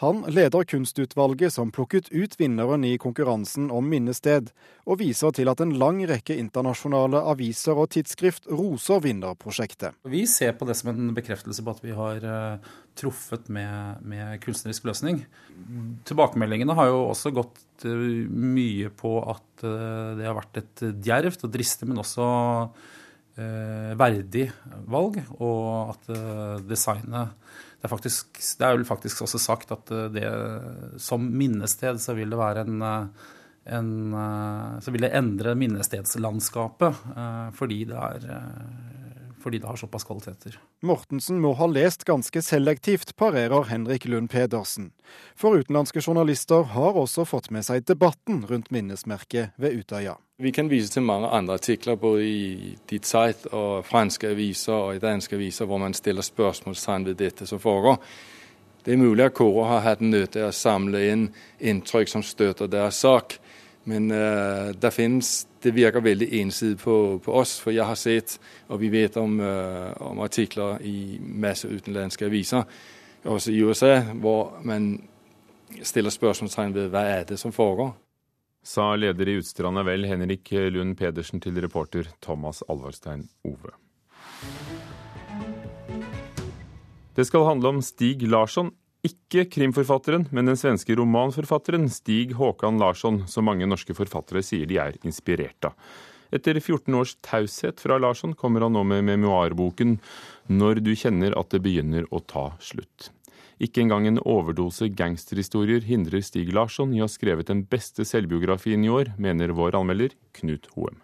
Han 0.00 0.22
leder 0.32 0.64
kunstutvalget 0.64 1.52
som 1.52 1.68
plukket 1.74 2.08
ut 2.08 2.36
vinneren 2.40 2.86
i 2.88 2.94
konkurransen 3.00 3.66
om 3.74 3.84
minnested, 3.90 4.48
og 4.88 5.00
viser 5.02 5.34
til 5.36 5.50
at 5.52 5.60
en 5.60 5.74
lang 5.80 5.98
rekke 6.08 6.38
internasjonale 6.40 7.20
aviser 7.28 7.76
og 7.76 7.90
tidsskrift 7.92 8.48
roser 8.48 9.02
vinnerprosjektet. 9.04 9.98
Vi 10.08 10.22
ser 10.30 10.54
på 10.56 10.68
det 10.68 10.78
som 10.78 10.92
en 10.94 11.12
bekreftelse 11.16 11.64
på 11.66 11.74
at 11.74 11.82
vi 11.84 11.92
har 11.96 12.24
uh, 12.24 12.70
truffet 12.96 13.50
med, 13.52 14.00
med, 14.00 14.38
kunstnerisk 14.40 14.88
løsning. 14.88 15.20
Tilbakemeldingene 16.08 16.76
har 16.78 16.88
jo 16.88 17.02
også 17.10 17.34
gått 17.36 17.84
uh, 17.84 17.92
mye 18.30 18.88
på 18.96 19.18
at 19.20 19.66
uh, 19.66 20.16
det 20.16 20.30
har 20.30 20.38
vært 20.40 20.62
et 20.62 20.86
djervt 21.10 21.44
og 21.44 21.54
dristig, 21.58 21.90
men 21.90 22.00
også 22.00 22.30
verdig 23.96 24.50
valg, 24.90 25.14
og 25.40 25.92
at 25.94 26.08
designet 26.68 27.30
det 27.80 27.88
er, 27.88 27.92
faktisk, 27.94 28.40
det 28.60 28.66
er 28.66 28.74
vel 28.76 28.84
faktisk 28.84 29.22
også 29.24 29.38
sagt 29.40 29.70
at 29.72 29.90
eh, 29.96 30.08
det, 30.12 30.24
som 31.00 31.24
minnested 31.24 32.00
så 32.02 32.12
vil 32.18 32.32
det 32.32 32.40
være 32.40 32.66
en, 32.66 32.82
eh, 32.84 33.28
en 33.76 33.92
eh, 34.20 34.74
Så 34.84 34.92
vil 34.92 35.06
det 35.06 35.14
endre 35.16 35.56
minnestedslandskapet 35.56 37.00
fordi 37.56 37.84
det 37.88 37.96
er 37.96 38.26
fordi 39.40 39.58
det 39.58 39.68
har 39.68 39.76
såpass 39.76 40.04
kvaliteter. 40.04 40.58
Mortensen 40.86 41.40
må 41.40 41.52
ha 41.58 41.66
lest 41.66 42.04
ganske 42.08 42.42
selektivt, 42.42 43.16
parerer 43.16 43.68
Henrik 43.70 44.04
Lund 44.04 44.30
Pedersen. 44.30 44.90
For 45.36 45.58
utenlandske 45.58 46.02
journalister 46.04 46.66
har 46.74 46.98
også 47.00 47.24
fått 47.28 47.50
med 47.50 47.66
seg 47.66 47.86
debatten 47.88 48.44
rundt 48.48 48.70
minnesmerket 48.70 49.56
ved 49.56 49.80
Utøya. 49.80 50.16
Vi 50.40 50.52
kan 50.56 50.70
vise 50.70 50.92
til 50.92 51.04
mange 51.04 51.28
andre 51.28 51.58
artikler 51.60 51.98
både 52.00 52.24
i 52.24 52.76
Die 52.88 53.00
Zeit 53.04 53.46
og 53.52 53.84
franske 53.84 54.30
aviser 54.32 54.76
og 54.76 54.94
i 54.96 55.02
danske 55.02 55.36
aviser 55.36 55.68
hvor 55.68 55.82
man 55.82 55.96
stiller 55.96 56.24
spørsmålstegn 56.24 57.10
ved 57.10 57.18
dette 57.20 57.48
som 57.48 57.60
foregår. 57.60 57.98
Det 58.84 58.94
er 58.94 59.02
mulig 59.02 59.26
at 59.26 59.34
Kåre 59.36 59.66
har 59.68 59.82
hatt 59.84 60.00
nødt 60.00 60.32
til 60.32 60.46
å 60.48 60.54
samle 60.56 61.02
inn 61.10 61.26
inntrykk 61.60 62.08
som 62.08 62.24
støtter 62.24 62.70
deres 62.72 63.02
sak. 63.04 63.36
Men 63.88 64.10
uh, 64.12 64.70
det, 64.76 64.90
finnes, 64.92 65.46
det 65.62 65.72
virker 65.74 66.04
veldig 66.04 66.28
ensidig 66.40 66.78
på, 66.82 66.96
på, 67.24 67.32
oss, 67.32 67.56
for 67.62 67.72
jeg 67.72 67.86
har 67.88 67.96
sett, 67.96 68.36
og 68.68 68.82
vi 68.82 68.90
vet 68.92 69.16
om, 69.16 69.38
uh, 69.40 69.94
om 70.10 70.20
artikler 70.20 70.82
i 70.84 71.16
masse 71.20 71.68
utenlandske 71.68 72.28
aviser, 72.28 72.68
også 73.24 73.52
i 73.52 73.62
USA, 73.64 73.94
hvor 74.20 74.60
man 74.64 74.92
stiller 75.82 76.12
spørsmålstegn 76.12 76.74
ved 76.76 76.92
hva 76.92 77.06
er 77.08 77.26
det 77.28 77.40
som 77.40 77.52
foregår 77.52 77.94
sa 78.62 78.96
leder 78.96 79.28
i 79.28 79.36
Utstranda 79.40 79.82
Vel, 79.86 80.04
Henrik 80.04 80.50
Lund 80.52 80.96
Pedersen, 80.98 81.40
til 81.40 81.60
reporter 81.62 82.08
Thomas 82.20 82.62
Alvarstein 82.68 83.28
Ove. 83.44 83.72
Det 87.16 87.26
skal 87.26 87.44
handle 87.48 87.74
om 87.74 87.80
Stig 87.82 88.22
Larsson, 88.28 88.70
ikke 89.06 89.46
krimforfatteren, 89.48 90.26
men 90.30 90.50
den 90.50 90.58
svenske 90.60 90.96
romanforfatteren 90.98 91.88
Stig 91.92 92.34
Håkan 92.36 92.80
Larsson, 92.80 93.22
som 93.28 93.46
mange 93.48 93.68
norske 93.68 93.96
forfattere 93.96 94.42
sier 94.44 94.68
de 94.68 94.80
er 94.82 94.98
inspirert 95.06 95.70
av. 95.70 95.76
Etter 96.30 96.60
14 96.60 96.94
års 96.94 97.16
taushet 97.26 97.80
fra 97.82 97.96
Larsson 97.98 98.36
kommer 98.38 98.62
han 98.62 98.76
nå 98.76 98.84
med 98.86 99.04
memoarboken 99.08 99.98
'Når 100.48 100.84
du 100.84 100.92
kjenner 100.94 101.34
at 101.38 101.50
det 101.50 101.62
begynner 101.62 102.06
å 102.12 102.20
ta 102.20 102.56
slutt'. 102.60 103.10
Ikke 103.60 103.82
engang 103.82 104.06
en 104.06 104.22
overdose 104.24 104.88
gangsterhistorier 104.88 105.84
hindrer 105.84 106.22
Stig 106.22 106.52
Larsson 106.52 106.94
i 106.94 107.00
å 107.00 107.04
ha 107.04 107.08
skrevet 107.08 107.46
den 107.46 107.64
beste 107.64 108.04
selvbiografien 108.04 108.84
i 108.84 108.88
år, 108.88 109.12
mener 109.18 109.52
vår 109.52 109.76
anmelder 109.76 110.14
Knut 110.32 110.66
Hoem. 110.76 111.02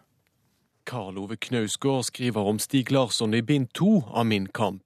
Karl 0.87 1.19
Ove 1.19 1.37
Knausgård 1.37 2.05
skriver 2.05 2.47
om 2.47 2.59
Stig 2.59 2.93
Larsson 2.95 3.35
i 3.35 3.43
bind 3.43 3.73
to 3.75 4.05
av 4.09 4.27
Min 4.27 4.47
kamp. 4.47 4.83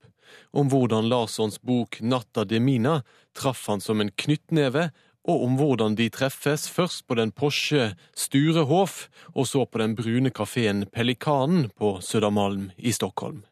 Om 0.52 0.70
hvordan 0.70 1.08
Larssons 1.08 1.60
bok 1.60 2.00
'Natta 2.00 2.44
de 2.44 2.60
Mina' 2.60 3.02
traff 3.34 3.66
han 3.66 3.80
som 3.80 4.00
en 4.00 4.10
knyttneve, 4.10 4.90
og 5.28 5.44
om 5.44 5.56
hvordan 5.58 5.94
de 5.94 6.08
treffes 6.08 6.68
først 6.68 7.06
på 7.06 7.14
den 7.14 7.32
Porsche 7.32 7.94
Sturehof, 8.16 9.08
og 9.34 9.46
så 9.46 9.66
på 9.66 9.78
den 9.78 9.94
brune 9.94 10.30
kafeen 10.30 10.86
Pelikanen 10.86 11.70
på 11.76 12.00
Södermalm 12.00 12.70
i 12.76 12.92
Stockholm. 12.92 13.44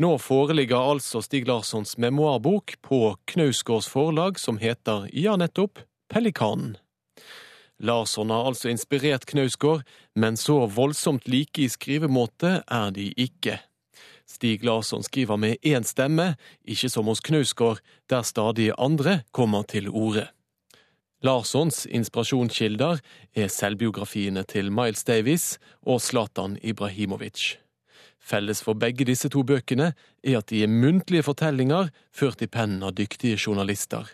Nå 0.00 0.16
foreligger 0.18 0.80
altså 0.80 1.20
Stig 1.20 1.46
Larssons 1.48 1.98
memoarbok 1.98 2.78
på 2.82 3.16
Knausgårds 3.26 3.88
forlag, 3.88 4.38
som 4.38 4.58
heter, 4.58 5.10
ja 5.12 5.36
nettopp, 5.36 5.82
Pelikanen. 6.08 6.78
Larsson 7.80 8.30
har 8.30 8.46
altså 8.46 8.68
inspirert 8.68 9.24
Knausgård, 9.26 9.82
men 10.14 10.36
så 10.36 10.66
voldsomt 10.68 11.28
like 11.28 11.62
i 11.62 11.68
skrivemåte 11.68 12.60
er 12.66 12.90
de 12.96 13.08
ikke. 13.16 13.56
Stig 14.30 14.62
Larsson 14.64 15.02
skriver 15.02 15.36
med 15.36 15.56
én 15.66 15.82
stemme, 15.82 16.36
ikke 16.62 16.88
som 16.88 17.08
hos 17.10 17.22
Knausgård, 17.26 17.80
der 18.10 18.22
stadig 18.22 18.70
andre 18.78 19.22
kommer 19.32 19.66
til 19.66 19.88
orde. 19.90 20.28
Larssons 21.26 21.82
inspirasjonskilder 21.90 23.02
er 23.36 23.50
selvbiografiene 23.52 24.44
til 24.48 24.70
Miles 24.72 25.02
Davis 25.04 25.58
og 25.82 26.00
Zlatan 26.00 26.56
Ibrahimovic. 26.62 27.58
Felles 28.20 28.62
for 28.62 28.78
begge 28.78 29.04
disse 29.04 29.28
to 29.28 29.42
bøkene 29.42 29.90
er 30.24 30.38
at 30.38 30.48
de 30.52 30.62
er 30.62 30.70
muntlige 30.70 31.26
fortellinger 31.26 31.90
ført 32.14 32.40
i 32.44 32.48
pennen 32.48 32.84
av 32.86 32.94
dyktige 32.96 33.36
journalister. 33.36 34.06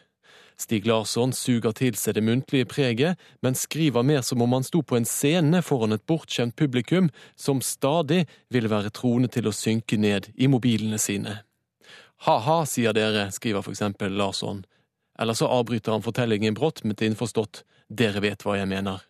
Stig 0.57 0.87
Larsson 0.88 1.35
suger 1.37 1.75
til 1.77 1.97
seg 2.01 2.16
det 2.16 2.25
muntlige 2.25 2.69
preget, 2.69 3.21
men 3.45 3.59
skriver 3.59 4.07
mer 4.07 4.23
som 4.25 4.40
om 4.40 4.55
han 4.57 4.64
sto 4.64 4.81
på 4.81 4.97
en 4.97 5.09
scene 5.09 5.61
foran 5.62 5.92
et 5.92 6.07
bortskjemt 6.09 6.57
publikum 6.57 7.11
som 7.37 7.61
stadig 7.61 8.25
ville 8.49 8.73
være 8.73 8.95
troende 8.97 9.29
til 9.29 9.51
å 9.51 9.55
synke 9.55 9.99
ned 10.01 10.31
i 10.35 10.49
mobilene 10.49 10.99
sine. 10.99 11.42
Ha-ha, 12.25 12.62
sier 12.64 12.97
dere, 12.97 13.29
skriver 13.37 13.61
for 13.61 13.77
eksempel 13.77 14.16
Larsson. 14.16 14.64
Eller 15.21 15.37
så 15.37 15.49
avbryter 15.53 15.92
han 15.92 16.05
fortellingen 16.05 16.57
brått 16.57 16.83
med 16.85 16.97
til 16.97 17.12
innforstått 17.12 17.62
dere 17.92 18.25
vet 18.25 18.45
hva 18.45 18.57
jeg 18.57 18.71
mener. 18.73 19.05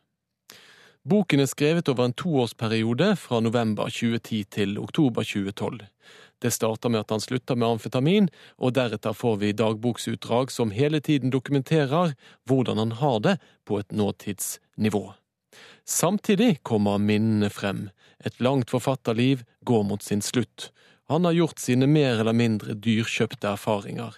Boken 1.06 1.38
er 1.38 1.46
skrevet 1.46 1.86
over 1.86 2.08
en 2.08 2.16
toårsperiode 2.18 3.12
fra 3.22 3.38
november 3.38 3.86
2010 3.94 4.40
til 4.50 4.78
oktober 4.82 5.22
2012. 5.22 5.84
Det 6.42 6.50
starter 6.50 6.92
med 6.92 7.00
at 7.00 7.10
han 7.14 7.20
slutter 7.20 7.56
med 7.56 7.76
amfetamin, 7.76 8.28
og 8.58 8.74
deretter 8.76 9.16
får 9.16 9.36
vi 9.42 9.52
dagboksutdrag 9.56 10.52
som 10.52 10.74
hele 10.74 11.00
tiden 11.00 11.32
dokumenterer 11.32 12.14
hvordan 12.48 12.78
han 12.82 12.96
har 13.00 13.20
det 13.24 13.36
på 13.64 13.80
et 13.80 13.92
nåtidsnivå. 13.92 15.14
Samtidig 15.86 16.58
kommer 16.62 16.98
minnene 16.98 17.50
frem. 17.50 17.88
Et 18.24 18.40
langt 18.40 18.70
forfatterliv 18.70 19.44
går 19.64 19.82
mot 19.82 20.02
sin 20.02 20.22
slutt. 20.22 20.70
Han 21.08 21.24
har 21.24 21.32
gjort 21.32 21.58
sine 21.62 21.86
mer 21.86 22.20
eller 22.20 22.34
mindre 22.34 22.74
dyrkjøpte 22.74 23.48
erfaringer. 23.48 24.16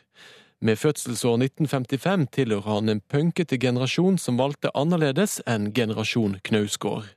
Med 0.61 0.79
fødselsår 0.79 1.37
1955 1.45 2.27
tilhører 2.35 2.81
han 2.81 2.89
en 2.89 3.01
punkete 3.01 3.59
generasjon 3.63 4.17
som 4.19 4.41
valgte 4.41 4.73
annerledes 4.75 5.39
enn 5.47 5.69
generasjon 5.77 6.41
Knausgård. 6.43 7.13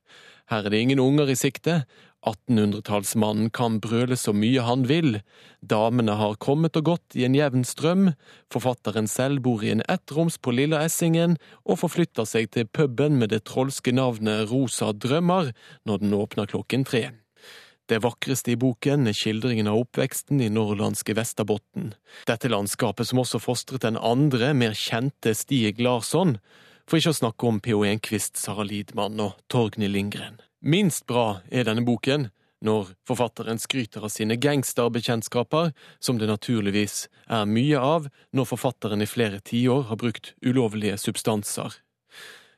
Her 0.51 0.67
er 0.67 0.73
det 0.73 0.81
ingen 0.83 0.99
unger 0.99 1.31
i 1.31 1.37
sikte, 1.39 1.85
1800-tallsmannen 2.27 3.49
kan 3.53 3.79
brøle 3.81 4.17
så 4.19 4.33
mye 4.35 4.61
han 4.65 4.85
vil, 4.89 5.19
damene 5.61 6.17
har 6.19 6.37
kommet 6.43 6.77
og 6.77 6.85
gått 6.91 7.17
i 7.17 7.25
en 7.25 7.37
jevn 7.37 7.65
strøm, 7.65 8.11
forfatteren 8.53 9.09
selv 9.09 9.41
bor 9.47 9.63
i 9.65 9.71
en 9.73 9.81
ettroms 9.89 10.37
på 10.37 10.53
Lilla 10.53 10.83
Essingen 10.85 11.37
og 11.65 11.81
forflytter 11.81 12.27
seg 12.29 12.51
til 12.53 12.69
puben 12.69 13.17
med 13.21 13.33
det 13.33 13.43
trolske 13.49 13.93
navnet 13.95 14.51
Rosa 14.51 14.91
drømmer 14.93 15.49
når 15.89 16.03
den 16.05 16.13
åpner 16.17 16.49
klokken 16.51 16.85
tre. 16.85 17.07
Det 17.89 17.99
vakreste 18.05 18.53
i 18.53 18.59
boken 18.59 19.09
er 19.09 19.17
skildringen 19.17 19.67
av 19.67 19.81
oppveksten 19.81 20.39
i 20.45 20.51
nordlandske 20.53 21.15
Vesterbotten. 21.17 21.89
Dette 22.29 22.51
landskapet 22.53 23.09
som 23.09 23.19
også 23.19 23.41
fostret 23.43 23.83
den 23.83 23.97
andre, 23.99 24.53
mer 24.55 24.77
kjente 24.77 25.33
Stieg 25.35 25.81
Larsson, 25.81 26.37
for 26.87 27.01
ikke 27.01 27.11
å 27.11 27.19
snakke 27.19 27.49
om 27.49 27.59
P.O. 27.63 27.81
Enquist, 27.89 28.39
Sara 28.39 28.63
Lidmann 28.67 29.19
og 29.19 29.35
Torgny 29.51 29.89
Lindgren. 29.91 30.39
Minst 30.61 31.07
bra 31.09 31.41
er 31.49 31.65
denne 31.65 31.81
boken 31.81 32.27
når 32.61 32.91
forfatteren 33.09 33.57
skryter 33.57 34.03
av 34.05 34.11
sine 34.13 34.35
gangsterbekjentskaper, 34.37 35.71
som 35.97 36.19
det 36.21 36.27
naturligvis 36.29 37.07
er 37.25 37.47
mye 37.49 37.79
av 37.81 38.05
når 38.37 38.49
forfatteren 38.51 39.01
i 39.01 39.09
flere 39.09 39.39
tiår 39.41 39.87
har 39.89 39.97
brukt 39.97 40.35
ulovlige 40.45 40.99
substanser. 41.01 41.79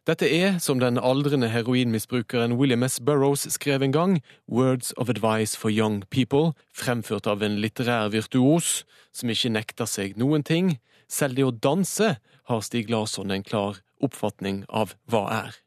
Dette 0.04 0.28
er, 0.28 0.58
som 0.60 0.82
den 0.84 1.00
aldrende 1.00 1.48
heroinmisbrukeren 1.48 2.58
William 2.60 2.84
S. 2.84 3.00
Burroughs 3.00 3.48
skrev 3.56 3.88
en 3.88 3.96
gang, 3.96 4.20
Words 4.52 4.92
of 5.00 5.08
Advice 5.08 5.56
for 5.56 5.72
Young 5.72 6.04
People, 6.12 6.52
fremført 6.76 7.24
av 7.24 7.40
en 7.40 7.56
litterær 7.64 8.12
virtuos 8.12 8.82
som 9.16 9.32
ikke 9.32 9.56
nekter 9.56 9.88
seg 9.88 10.20
noen 10.20 10.44
ting. 10.44 10.76
Selv 11.08 11.40
det 11.40 11.48
å 11.48 11.56
danse 11.56 12.18
har 12.20 12.66
Stig 12.68 12.92
Larsson 12.92 13.32
en 13.32 13.48
klar 13.48 13.80
oppfatning 14.04 14.66
av 14.68 14.98
hva 15.08 15.30
er. 15.32 15.64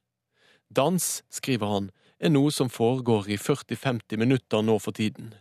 Dans, 0.68 1.00
skriver 1.32 1.72
han, 1.72 1.88
er 2.20 2.32
noe 2.32 2.52
som 2.54 2.70
foregår 2.72 3.28
i 3.30 3.40
40–50 3.40 4.20
minutter 4.20 4.64
nå 4.64 4.78
for 4.82 4.96
tiden. 4.96 5.34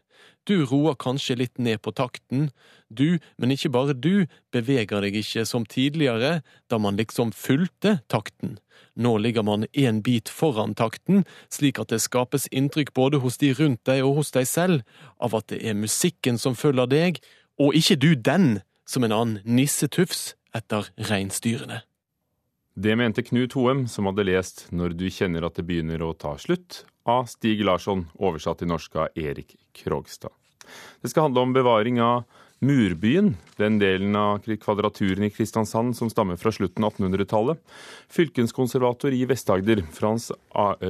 Du 0.46 0.62
roer 0.70 0.94
kanskje 1.02 1.38
litt 1.40 1.58
ned 1.58 1.82
på 1.82 1.94
takten. 1.96 2.50
Du, 2.90 3.18
men 3.42 3.54
ikke 3.54 3.72
bare 3.74 3.96
du, 3.98 4.28
beveger 4.54 5.02
deg 5.02 5.18
ikke 5.18 5.46
som 5.50 5.66
tidligere, 5.66 6.44
da 6.70 6.78
man 6.78 7.00
liksom 7.00 7.34
fulgte 7.34 8.00
takten. 8.14 8.60
Nå 8.94 9.16
ligger 9.18 9.44
man 9.44 9.66
en 9.74 10.04
bit 10.06 10.30
foran 10.30 10.76
takten, 10.78 11.26
slik 11.50 11.82
at 11.82 11.90
det 11.90 12.04
skapes 12.04 12.46
inntrykk 12.54 12.94
både 12.94 13.24
hos 13.26 13.40
de 13.42 13.56
rundt 13.58 13.82
deg 13.90 14.06
og 14.06 14.22
hos 14.22 14.32
deg 14.36 14.46
selv 14.50 14.86
av 15.18 15.36
at 15.38 15.50
det 15.50 15.64
er 15.66 15.78
musikken 15.78 16.38
som 16.42 16.56
følger 16.56 16.90
deg, 16.94 17.20
og 17.58 17.74
ikke 17.74 17.98
du 17.98 18.14
den, 18.16 18.62
som 18.86 19.04
en 19.04 19.16
annen 19.16 19.42
nissetufs 19.50 20.36
etter 20.54 20.92
reinsdyrene. 21.10 21.82
Det 22.78 22.96
mente 22.96 23.24
Knut 23.24 23.54
Hoem, 23.56 23.86
som 23.88 24.10
hadde 24.10 24.26
lest 24.28 24.66
Når 24.76 24.98
du 25.00 25.06
kjenner 25.08 25.46
at 25.48 25.56
det 25.56 25.64
begynner 25.64 26.02
å 26.04 26.10
ta 26.12 26.34
slutt, 26.36 26.82
av 27.08 27.30
Stig 27.32 27.62
Larsson, 27.64 28.02
oversatt 28.20 28.60
til 28.60 28.68
norsk 28.68 28.98
av 29.00 29.16
Erik 29.16 29.54
Krogstad. 29.78 30.34
Det 31.00 31.08
skal 31.08 31.30
handle 31.30 31.46
om 31.46 31.54
bevaring 31.56 32.02
av 32.04 32.26
Murbyen, 32.66 33.36
den 33.60 33.78
delen 33.80 34.16
av 34.18 34.42
kvadraturen 34.42 35.28
i 35.28 35.30
Kristiansand 35.30 35.94
som 35.98 36.10
stammer 36.10 36.40
fra 36.42 36.52
slutten 36.56 36.84
av 36.88 36.96
1800-tallet. 36.96 37.62
Fylkenskonservator 38.12 39.14
i 39.14 39.22
Vest-Agder, 39.30 39.84
Frans, 39.94 40.32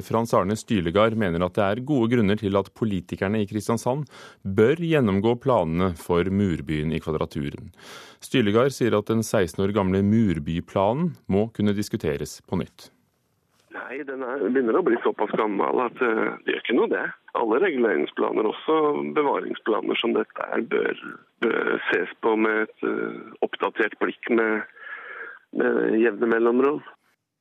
Frans 0.08 0.34
Arne 0.38 0.56
Stylegard, 0.60 1.18
mener 1.20 1.44
at 1.46 1.58
det 1.60 1.68
er 1.68 1.84
gode 1.88 2.14
grunner 2.16 2.40
til 2.40 2.56
at 2.60 2.72
politikerne 2.80 3.44
i 3.44 3.50
Kristiansand 3.50 4.08
bør 4.42 4.80
gjennomgå 4.80 5.36
planene 5.44 5.92
for 6.00 6.32
Murbyen 6.32 6.96
i 6.96 7.04
Kvadraturen. 7.04 7.74
Stylegard 8.24 8.74
sier 8.74 8.96
at 8.98 9.12
den 9.12 9.26
16 9.26 9.60
år 9.68 9.76
gamle 9.76 10.02
Murbyplanen 10.06 11.14
må 11.28 11.50
kunne 11.54 11.76
diskuteres 11.76 12.40
på 12.48 12.64
nytt. 12.64 12.90
Nei, 13.76 13.98
den 14.08 14.24
er, 14.24 14.44
begynner 14.48 14.78
å 14.80 14.84
bli 14.86 14.98
såpass 15.04 15.34
gammel 15.36 15.82
at 15.84 15.98
uh, 16.00 16.36
det 16.46 16.54
gjør 16.54 16.62
ikke 16.62 16.76
noe, 16.78 16.92
det. 16.94 17.04
Alle 17.36 17.60
reguleringsplaner, 17.64 18.48
også 18.48 18.78
bevaringsplaner 19.18 20.00
som 20.00 20.14
dette 20.16 20.48
er, 20.48 20.64
bør, 20.72 21.02
bør 21.44 21.74
ses 21.90 22.14
på 22.24 22.36
med 22.40 22.64
et 22.64 22.86
uh, 22.88 23.34
oppdatert 23.46 23.98
blikk 24.00 24.32
med, 24.32 24.64
med 25.60 26.00
jevne 26.00 26.32
mellomrom. 26.32 26.80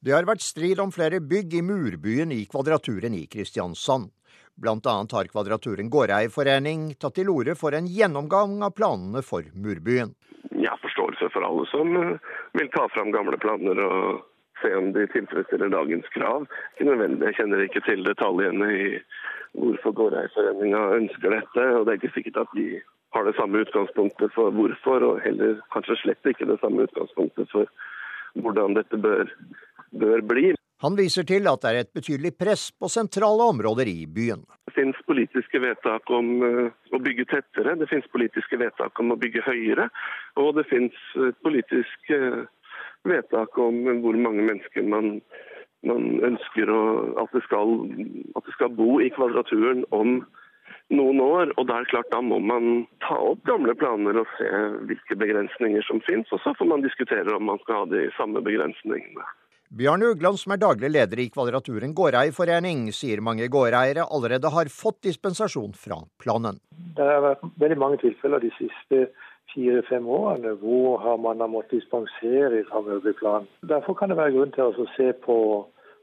Det 0.04 0.12
har 0.12 0.26
vært 0.28 0.44
strid 0.44 0.82
om 0.82 0.90
flere 0.92 1.22
bygg 1.22 1.54
i 1.60 1.62
murbyen 1.64 2.34
i 2.34 2.42
Kvadraturen 2.50 3.14
i 3.16 3.24
Kristiansand. 3.30 4.10
Blant 4.58 4.86
annet 4.90 5.14
har 5.14 5.30
Kvadraturen 5.30 5.88
gårdeierforening 5.90 6.90
tatt 6.98 7.16
til 7.18 7.30
orde 7.30 7.54
for 7.58 7.78
en 7.78 7.86
gjennomgang 7.90 8.58
av 8.66 8.74
planene 8.74 9.22
for 9.26 9.46
murbyen. 9.54 10.12
Jeg 10.50 10.68
har 10.68 10.82
forståelse 10.82 11.30
for 11.30 11.46
alle 11.46 11.64
som 11.70 11.94
uh, 11.94 12.14
vil 12.58 12.74
ta 12.74 12.88
fram 12.90 13.14
gamle 13.14 13.38
planer 13.38 13.86
og 13.86 14.24
se 14.62 14.74
om 14.78 14.92
de 14.94 15.06
tilfredsstiller 15.12 15.72
dagens 15.72 16.08
krav. 16.16 16.46
Ikke 16.74 16.90
nødvendig, 16.90 17.26
Jeg 17.26 17.36
kjenner 17.40 17.62
ikke 17.64 17.84
til 17.88 18.04
detaljene 18.04 18.68
i 18.78 18.88
hvorfor 19.54 19.94
Gårdeierforeninga 19.98 20.82
ønsker 20.98 21.30
dette. 21.30 21.64
og 21.76 21.86
Det 21.86 21.92
er 21.92 22.00
ikke 22.00 22.14
sikkert 22.14 22.42
at 22.44 22.56
de 22.56 22.80
har 23.14 23.24
det 23.24 23.36
samme 23.36 23.62
utgangspunktet 23.62 24.34
for 24.34 24.50
hvorfor, 24.50 24.98
og 25.08 25.20
heller 25.22 25.60
kanskje 25.74 26.00
slett 26.02 26.26
ikke 26.26 26.48
det 26.50 26.58
samme 26.60 26.82
utgangspunktet 26.88 27.50
for 27.52 27.70
hvordan 28.42 28.74
dette 28.74 28.98
bør, 28.98 29.30
bør 29.92 30.20
bli. 30.20 30.54
Han 30.82 30.98
viser 30.98 31.22
til 31.22 31.46
at 31.48 31.62
det 31.62 31.70
er 31.70 31.84
et 31.84 31.94
betydelig 31.94 32.34
press 32.36 32.72
på 32.74 32.90
sentrale 32.92 33.46
områder 33.52 33.88
i 33.88 34.06
byen. 34.10 34.42
Det 34.66 34.74
finnes 34.74 34.98
politiske 35.06 35.60
vedtak 35.62 36.10
om 36.10 36.32
uh, 36.42 36.66
å 36.90 36.98
bygge 36.98 37.28
tettere, 37.30 37.76
det 37.78 37.88
finnes 37.88 38.10
politiske 38.12 38.58
vedtak 38.58 38.98
om 39.00 39.14
å 39.14 39.20
bygge 39.20 39.44
høyere, 39.46 39.86
og 40.42 40.58
det 40.58 40.66
finnes 40.72 40.98
uh, 41.14 41.30
politisk 41.46 42.10
vedtak 43.08 43.58
om 43.58 43.82
hvor 44.04 44.16
mange 44.26 44.44
mennesker 44.46 44.86
man, 44.88 45.18
man 45.86 46.08
ønsker 46.30 46.70
å, 46.72 46.80
at, 47.24 47.36
det 47.36 47.44
skal, 47.48 47.76
at, 48.34 48.46
det 48.46 48.56
skal, 48.56 48.72
bo 48.78 48.98
i 49.02 49.12
Kvadraturen 49.14 49.84
om 49.94 50.18
noen 50.92 51.20
år. 51.24 51.54
og 51.56 51.68
det 51.68 51.76
er 51.76 51.90
klart, 51.92 52.10
da 52.12 52.20
må 52.24 52.40
man 52.40 52.84
ta 53.04 53.16
opp 53.30 53.44
gamle 53.48 53.76
planer 53.78 54.20
og 54.20 54.28
se 54.38 54.50
hvilke 54.90 55.16
begrensninger 55.20 55.86
som 55.88 56.02
finnes. 56.08 56.30
Og 56.32 56.42
så 56.44 56.52
får 56.58 56.70
man 56.72 56.84
diskutere 56.84 57.36
om 57.36 57.48
man 57.52 57.62
skal 57.64 57.84
ha 57.84 57.88
de 57.94 58.08
samme 58.18 58.44
begrensningene. 58.44 59.24
Bjørn 59.74 60.04
Ugland, 60.06 60.38
som 60.38 60.52
er 60.54 60.60
daglig 60.62 60.90
leder 60.92 61.18
i 61.18 61.30
Kvadraturen 61.34 61.94
gårdeierforening, 61.98 62.84
sier 62.94 63.22
mange 63.24 63.48
gårdeiere 63.50 64.04
allerede 64.06 64.52
har 64.54 64.68
fått 64.70 65.00
dispensasjon 65.08 65.72
fra 65.74 65.98
planen. 66.22 66.60
Det 66.94 67.02
har 67.08 67.24
vært 67.24 67.42
veldig 67.58 67.78
mange 67.80 67.98
tilfeller 68.04 68.44
de 68.44 68.52
siste 68.54 69.00
fire-fem 69.54 70.06
årene 70.06 70.54
hvor 70.60 70.98
har 71.02 71.16
man 71.22 71.40
har 71.40 71.50
måttet 71.52 71.80
dispensere 71.80 72.64
fra 72.70 72.82
møbelplanen. 72.84 73.48
Derfor 73.70 73.96
kan 73.98 74.12
det 74.12 74.18
være 74.20 74.36
grunn 74.36 74.54
til 74.54 74.70
å 74.70 74.88
se 74.96 75.12
på 75.24 75.38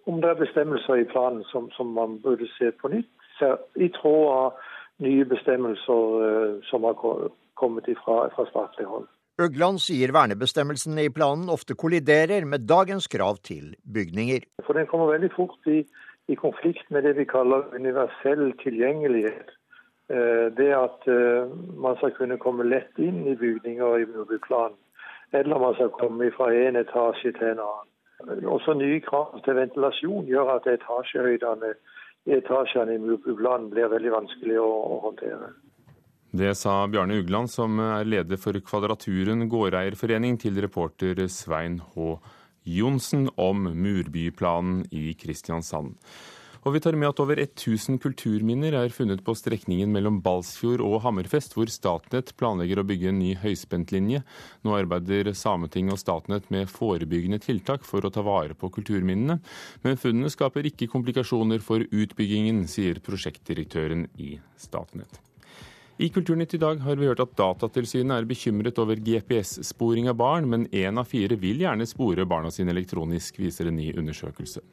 om 0.09 0.21
det 0.21 0.31
er 0.31 0.39
bestemmelser 0.39 1.03
i 1.03 1.09
planen 1.09 1.43
som, 1.51 1.69
som 1.77 1.93
man 1.93 2.17
burde 2.23 2.47
se 2.57 2.71
på 2.81 2.89
nytt, 2.89 3.11
i 3.77 3.89
tråd 3.93 4.27
av 4.31 4.61
nye 5.01 5.25
bestemmelser 5.29 6.15
uh, 6.21 6.61
som 6.69 6.85
har 6.85 6.97
kommet 7.57 7.89
ifra, 7.89 8.27
fra 8.35 8.45
statlig 8.49 8.87
hold. 8.89 9.07
Øgland 9.41 9.79
sier 9.81 10.11
vernebestemmelsene 10.13 11.07
i 11.07 11.13
planen 11.13 11.49
ofte 11.49 11.77
kolliderer 11.79 12.45
med 12.45 12.67
dagens 12.69 13.07
krav 13.09 13.39
til 13.47 13.71
bygninger. 13.85 14.45
For 14.65 14.77
Den 14.77 14.89
kommer 14.89 15.13
veldig 15.13 15.31
fort 15.37 15.71
i, 15.71 15.79
i 16.29 16.37
konflikt 16.37 16.89
med 16.93 17.07
det 17.07 17.15
vi 17.17 17.25
kaller 17.29 17.69
universell 17.73 18.51
tilgjengelighet. 18.61 19.53
Uh, 20.11 20.47
det 20.57 20.71
at 20.75 21.07
uh, 21.07 21.47
man 21.79 21.95
skal 22.01 22.11
kunne 22.17 22.39
komme 22.41 22.65
lett 22.67 22.99
inn 22.99 23.23
i 23.31 23.37
bygninger 23.39 24.01
i 24.01 24.07
murbyplanen, 24.09 24.75
eller 25.31 25.61
man 25.63 25.77
skal 25.77 25.93
komme 25.95 26.27
fra 26.35 26.49
en 26.51 26.79
etasje 26.81 27.31
til 27.37 27.53
en 27.53 27.63
annen. 27.63 27.87
Også 28.45 28.75
nye 28.77 28.99
krav 29.01 29.39
til 29.45 29.55
ventilasjon 29.57 30.27
gjør 30.29 30.57
at 30.57 30.67
etasjehøydene 30.69 31.71
i 32.29 32.35
etasjene 32.37 32.97
i 32.97 33.01
murbyplanen 33.01 33.71
blir 33.71 33.89
veldig 33.93 34.11
vanskelig 34.13 34.59
å, 34.61 34.67
å 34.67 34.99
håndtere. 35.07 35.53
Det 36.31 36.53
sa 36.55 36.85
Bjarne 36.87 37.17
Ugland, 37.19 37.49
som 37.51 37.79
er 37.83 38.05
leder 38.07 38.39
for 38.39 38.55
Kvadraturen 38.55 39.49
gårdeierforening, 39.51 40.37
til 40.39 40.61
reporter 40.63 41.19
Svein 41.27 41.81
H. 41.95 42.13
Johnsen 42.63 43.25
om 43.41 43.65
murbyplanen 43.65 44.85
i 44.95 45.11
Kristiansand. 45.19 45.97
Og 46.61 46.75
vi 46.75 46.81
tar 46.83 46.93
med 46.93 47.09
at 47.09 47.19
over 47.23 47.39
1000 47.41 47.97
kulturminner 48.03 48.75
er 48.77 48.93
funnet 48.93 49.23
på 49.25 49.33
strekningen 49.37 49.89
mellom 49.89 50.19
Balsfjord 50.21 50.83
og 50.85 50.99
Hammerfest, 51.05 51.55
hvor 51.57 51.71
Statnett 51.73 52.35
planlegger 52.37 52.81
å 52.81 52.85
bygge 52.85 53.09
en 53.09 53.17
ny 53.17 53.31
høyspentlinje. 53.41 54.21
Nå 54.61 54.75
arbeider 54.77 55.31
Sametinget 55.37 55.97
og 55.97 56.03
Statnett 56.03 56.51
med 56.53 56.69
forebyggende 56.69 57.41
tiltak 57.41 57.87
for 57.87 58.05
å 58.05 58.13
ta 58.13 58.21
vare 58.25 58.53
på 58.53 58.69
kulturminnene, 58.77 59.39
men 59.81 59.99
funnene 60.01 60.29
skaper 60.29 60.69
ikke 60.69 60.91
komplikasjoner 60.93 61.65
for 61.65 61.87
utbyggingen, 61.89 62.67
sier 62.69 63.01
prosjektdirektøren 63.01 64.05
i 64.21 64.35
Statnett. 64.61 65.30
I 66.01 66.07
Kulturnytt 66.09 66.53
i 66.53 66.57
dag 66.57 66.79
har 66.81 66.97
vi 66.97 67.05
hørt 67.05 67.19
at 67.21 67.35
Datatilsynet 67.37 68.15
er 68.15 68.25
bekymret 68.25 68.79
over 68.81 68.97
GPS-sporing 68.97 70.07
av 70.09 70.15
barn, 70.17 70.47
men 70.49 70.63
én 70.73 70.97
av 70.97 71.05
fire 71.05 71.35
vil 71.37 71.61
gjerne 71.61 71.85
spore 71.85 72.25
barna 72.25 72.49
sine 72.49 72.73
elektronisk, 72.73 73.37
viser 73.37 73.69
en 73.69 73.77
ny 73.77 73.91
undersøkelse. 74.01 74.63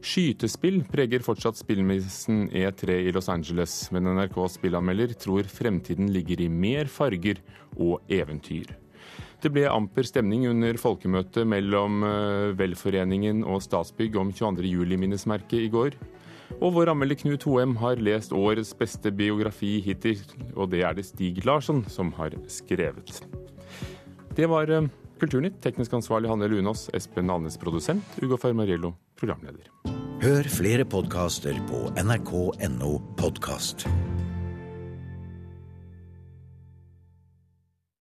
Skytespill 0.00 0.78
preger 0.88 1.20
fortsatt 1.26 1.60
spillmessen 1.60 2.46
E3 2.48 2.96
i 3.04 3.12
Los 3.12 3.28
Angeles, 3.28 3.74
men 3.92 4.08
NRKs 4.16 4.56
spillanmelder 4.56 5.12
tror 5.20 5.44
fremtiden 5.44 6.08
ligger 6.14 6.40
i 6.40 6.48
mer 6.48 6.88
farger 6.88 7.44
og 7.76 8.00
eventyr. 8.08 8.72
Det 9.44 9.52
ble 9.52 9.68
amper 9.68 10.08
stemning 10.08 10.48
under 10.48 10.80
folkemøtet 10.80 11.44
mellom 11.44 12.00
eh, 12.00 12.56
Velforeningen 12.56 13.44
og 13.44 13.60
Statsbygg 13.60 14.16
om 14.16 14.32
22. 14.32 14.64
juli-minnesmerket 14.72 15.66
i 15.66 15.72
går. 15.74 16.00
Og 16.60 16.74
vår 16.76 16.92
anmelder 16.92 17.18
Knut 17.20 17.46
Hoem 17.48 17.74
har 17.82 18.00
lest 18.02 18.34
årets 18.36 18.72
beste 18.78 19.12
biografi 19.12 19.78
hittil, 19.84 20.20
og 20.54 20.70
det 20.72 20.84
er 20.86 20.96
det 20.96 21.06
Stig 21.08 21.42
Larsson 21.44 21.84
som 21.92 22.12
har 22.16 22.36
skrevet. 22.50 23.20
Det 24.36 24.48
var 24.52 24.70
eh, 24.70 24.88
Kulturnytt. 25.20 25.60
Teknisk 25.64 25.94
ansvarlig 25.96 26.28
Hanne 26.28 26.48
Lunås, 26.48 26.90
Espen 26.94 27.30
Alnes 27.32 27.56
produsent, 27.60 28.04
Ugo 28.22 28.36
Fermariello 28.40 28.92
programleder. 29.16 29.70
Hør 30.20 30.48
flere 30.48 30.84
podkaster 30.88 31.56
på 31.68 31.86
nrk.no 32.02 32.92
podkast. 33.20 33.86